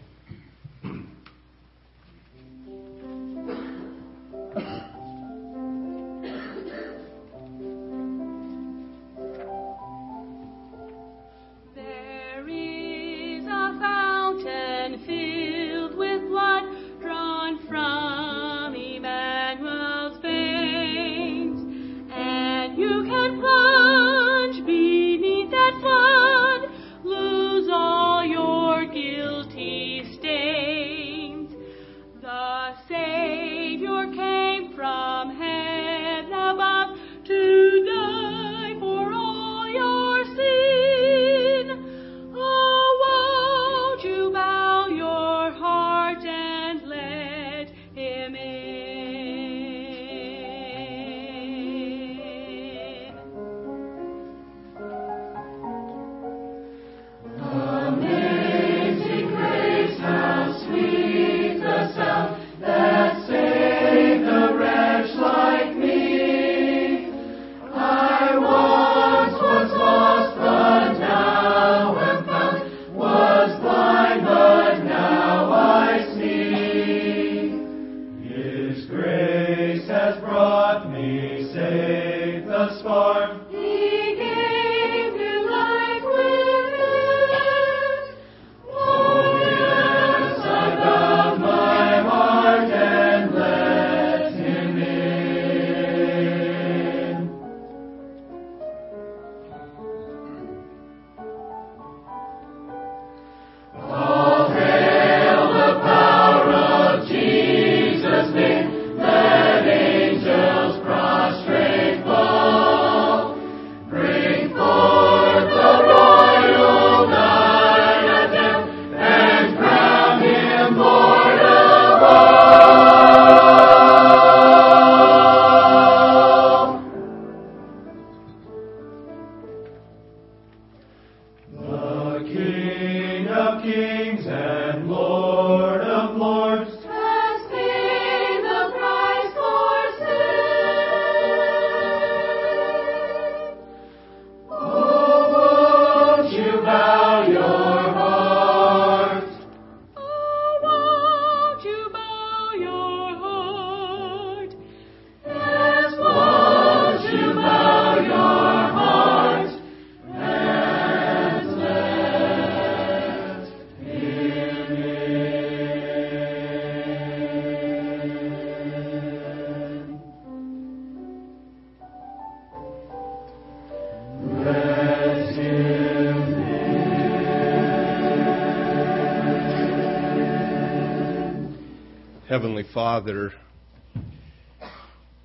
Father, 182.75 183.33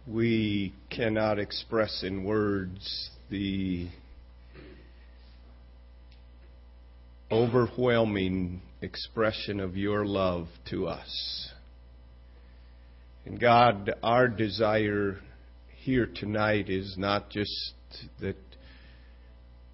we 0.08 0.74
cannot 0.90 1.40
express 1.40 2.04
in 2.04 2.24
words 2.24 3.10
the 3.30 3.90
overwhelming 7.30 8.62
expression 8.82 9.60
of 9.60 9.76
your 9.76 10.06
love 10.06 10.48
to 10.70 10.88
us. 10.88 11.50
And 13.26 13.40
God, 13.40 13.94
our 14.02 14.30
desire 14.30 15.18
here 15.76 16.08
tonight 16.16 16.70
is 16.70 16.96
not 16.98 17.30
just 17.30 17.74
that 18.22 18.38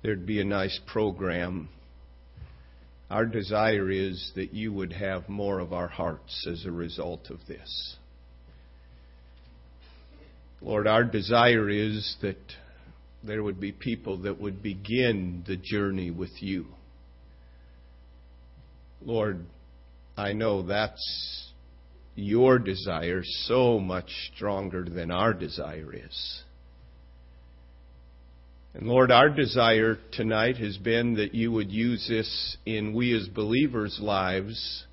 there'd 0.02 0.26
be 0.26 0.42
a 0.42 0.46
nice 0.46 0.80
program. 0.88 1.70
Our 3.10 3.26
desire 3.26 3.90
is 3.90 4.32
that 4.36 4.54
you 4.54 4.72
would 4.72 4.94
have 4.94 5.28
more 5.28 5.60
of 5.60 5.74
our 5.74 5.88
hearts 5.88 6.48
as 6.50 6.66
a 6.66 6.72
result 6.72 7.30
of 7.30 7.40
this. 7.48 7.96
Lord, 10.62 10.88
our 10.88 11.04
desire 11.04 11.70
is 11.70 12.18
that 12.22 12.38
there 13.24 13.42
would 13.42 13.60
be 13.60 13.72
people 13.72 14.18
that 14.20 14.40
would 14.40 14.62
begin 14.62 15.44
the 15.48 15.58
journey 15.58 16.12
with 16.12 16.42
you. 16.42 16.68
Lord, 19.02 19.46
I 20.18 20.34
know 20.34 20.64
that's 20.64 21.52
your 22.16 22.60
desire 22.60 23.22
so 23.24 23.80
much 23.80 24.10
stronger 24.36 24.84
than 24.84 25.12
our 25.12 25.34
desire 25.34 25.94
is. 25.94 26.44
And 28.74 28.88
Lord, 28.88 29.12
our 29.12 29.30
desire 29.30 29.98
tonight 30.12 30.58
has 30.58 30.78
been 30.78 31.16
that 31.16 31.34
you 31.34 31.52
would 31.52 31.72
use 31.72 32.06
this 32.08 32.58
in 32.66 32.94
we 32.94 33.16
as 33.16 33.28
believers' 33.28 34.00
lives 34.02 34.86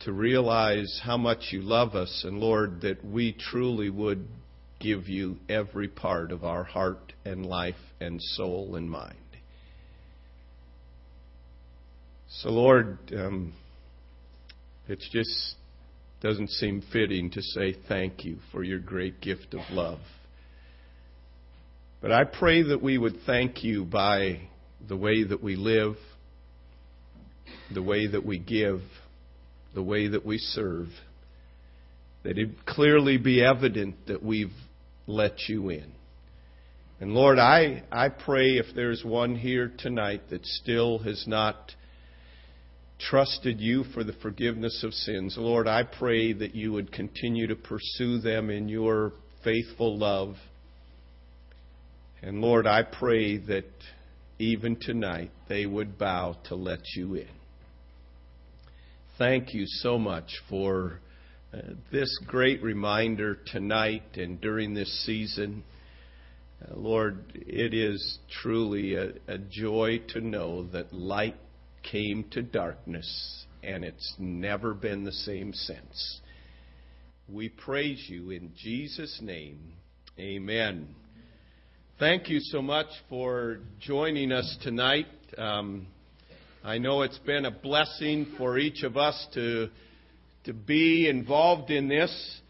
to 0.00 0.12
realize 0.12 1.00
how 1.04 1.18
much 1.18 1.48
you 1.50 1.60
love 1.60 1.94
us, 1.94 2.24
and 2.26 2.38
Lord, 2.40 2.80
that 2.80 3.04
we 3.04 3.36
truly 3.38 3.90
would 3.90 4.26
give 4.80 5.08
you 5.08 5.36
every 5.50 5.88
part 5.88 6.32
of 6.32 6.42
our 6.42 6.64
heart 6.64 7.12
and 7.26 7.44
life 7.44 7.74
and 8.00 8.18
soul 8.22 8.76
and 8.76 8.90
mind. 8.90 9.16
So, 12.30 12.48
Lord, 12.48 12.98
um, 13.14 13.52
it 14.88 15.00
just 15.12 15.56
doesn't 16.22 16.48
seem 16.48 16.82
fitting 16.90 17.30
to 17.32 17.42
say 17.42 17.76
thank 17.86 18.24
you 18.24 18.38
for 18.50 18.62
your 18.62 18.78
great 18.78 19.20
gift 19.20 19.52
of 19.52 19.60
love. 19.70 19.98
But 22.00 22.12
I 22.12 22.24
pray 22.24 22.62
that 22.62 22.82
we 22.82 22.96
would 22.96 23.18
thank 23.26 23.62
you 23.62 23.84
by 23.84 24.40
the 24.88 24.96
way 24.96 25.22
that 25.22 25.42
we 25.42 25.56
live, 25.56 25.96
the 27.72 27.82
way 27.82 28.06
that 28.06 28.24
we 28.24 28.38
give, 28.38 28.80
the 29.74 29.82
way 29.82 30.08
that 30.08 30.24
we 30.24 30.38
serve, 30.38 30.88
that 32.22 32.38
it 32.38 32.66
clearly 32.66 33.18
be 33.18 33.44
evident 33.44 33.96
that 34.06 34.22
we've 34.22 34.52
let 35.06 35.48
you 35.48 35.68
in. 35.70 35.92
And 37.00 37.12
Lord, 37.12 37.38
I, 37.38 37.82
I 37.90 38.08
pray 38.08 38.58
if 38.58 38.74
there's 38.74 39.02
one 39.04 39.34
here 39.34 39.72
tonight 39.78 40.22
that 40.30 40.44
still 40.44 40.98
has 41.00 41.24
not 41.26 41.72
trusted 42.98 43.60
you 43.60 43.84
for 43.94 44.04
the 44.04 44.12
forgiveness 44.14 44.82
of 44.84 44.92
sins, 44.92 45.36
Lord, 45.38 45.66
I 45.66 45.82
pray 45.82 46.32
that 46.34 46.54
you 46.54 46.72
would 46.72 46.92
continue 46.92 47.46
to 47.46 47.56
pursue 47.56 48.20
them 48.20 48.50
in 48.50 48.68
your 48.68 49.12
faithful 49.42 49.96
love. 49.98 50.36
And 52.22 52.40
Lord, 52.40 52.66
I 52.66 52.82
pray 52.82 53.38
that 53.38 53.70
even 54.38 54.76
tonight 54.76 55.30
they 55.48 55.64
would 55.64 55.98
bow 55.98 56.36
to 56.44 56.54
let 56.54 56.80
you 56.94 57.14
in. 57.14 57.28
Thank 59.16 59.54
you 59.54 59.64
so 59.66 59.98
much 59.98 60.30
for 60.48 61.00
uh, 61.52 61.58
this 61.90 62.18
great 62.26 62.62
reminder 62.62 63.38
tonight 63.46 64.16
and 64.16 64.40
during 64.40 64.74
this 64.74 65.04
season. 65.04 65.62
Uh, 66.62 66.74
Lord, 66.76 67.24
it 67.34 67.74
is 67.74 68.18
truly 68.42 68.94
a, 68.94 69.12
a 69.28 69.38
joy 69.38 70.00
to 70.08 70.20
know 70.20 70.64
that 70.68 70.92
light 70.92 71.36
came 71.82 72.24
to 72.32 72.42
darkness 72.42 73.44
and 73.62 73.84
it's 73.84 74.14
never 74.18 74.74
been 74.74 75.04
the 75.04 75.12
same 75.12 75.52
since. 75.52 76.20
We 77.28 77.48
praise 77.48 78.06
you 78.08 78.30
in 78.30 78.52
Jesus' 78.56 79.20
name. 79.22 79.74
Amen. 80.18 80.94
Thank 82.00 82.30
you 82.30 82.40
so 82.40 82.62
much 82.62 82.86
for 83.10 83.58
joining 83.78 84.32
us 84.32 84.56
tonight. 84.62 85.04
Um, 85.36 85.86
I 86.64 86.78
know 86.78 87.02
it's 87.02 87.18
been 87.18 87.44
a 87.44 87.50
blessing 87.50 88.36
for 88.38 88.56
each 88.56 88.84
of 88.84 88.96
us 88.96 89.26
to 89.34 89.68
to 90.44 90.54
be 90.54 91.10
involved 91.10 91.70
in 91.70 91.88
this, 91.88 92.40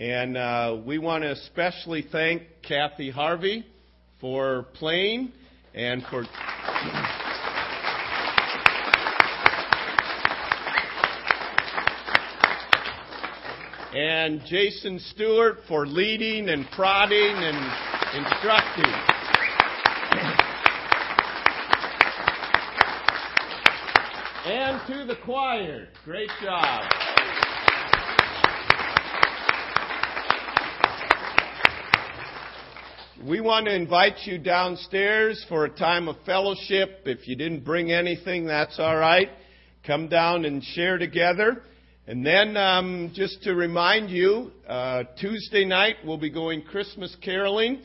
and 0.00 0.38
uh, 0.38 0.78
we 0.86 0.96
want 0.96 1.22
to 1.22 1.32
especially 1.32 2.06
thank 2.10 2.44
Kathy 2.66 3.10
Harvey 3.10 3.66
for 4.22 4.68
playing 4.72 5.32
and 5.74 6.02
for. 6.04 6.24
and 13.94 14.40
Jason 14.46 14.98
Stewart 14.98 15.58
for 15.68 15.86
leading 15.86 16.48
and 16.48 16.66
prodding 16.70 17.36
and 17.36 17.93
instructing. 18.14 18.84
And 24.46 24.80
to 24.86 25.04
the 25.04 25.16
choir. 25.24 25.88
Great 26.04 26.30
job. 26.40 26.84
We 33.26 33.40
want 33.40 33.66
to 33.66 33.74
invite 33.74 34.18
you 34.26 34.38
downstairs 34.38 35.44
for 35.48 35.64
a 35.64 35.70
time 35.70 36.06
of 36.08 36.16
fellowship. 36.24 37.00
If 37.06 37.26
you 37.26 37.34
didn't 37.34 37.64
bring 37.64 37.90
anything, 37.90 38.46
that's 38.46 38.78
all 38.78 38.96
right. 38.96 39.30
Come 39.84 40.08
down 40.08 40.44
and 40.44 40.62
share 40.62 40.98
together. 40.98 41.62
And 42.06 42.24
then, 42.24 42.56
um, 42.56 43.10
just 43.12 43.42
to 43.42 43.54
remind 43.54 44.10
you, 44.10 44.52
uh, 44.68 45.04
Tuesday 45.18 45.64
night 45.64 45.96
we'll 46.04 46.18
be 46.18 46.30
going 46.30 46.62
Christmas 46.62 47.16
caroling. 47.22 47.80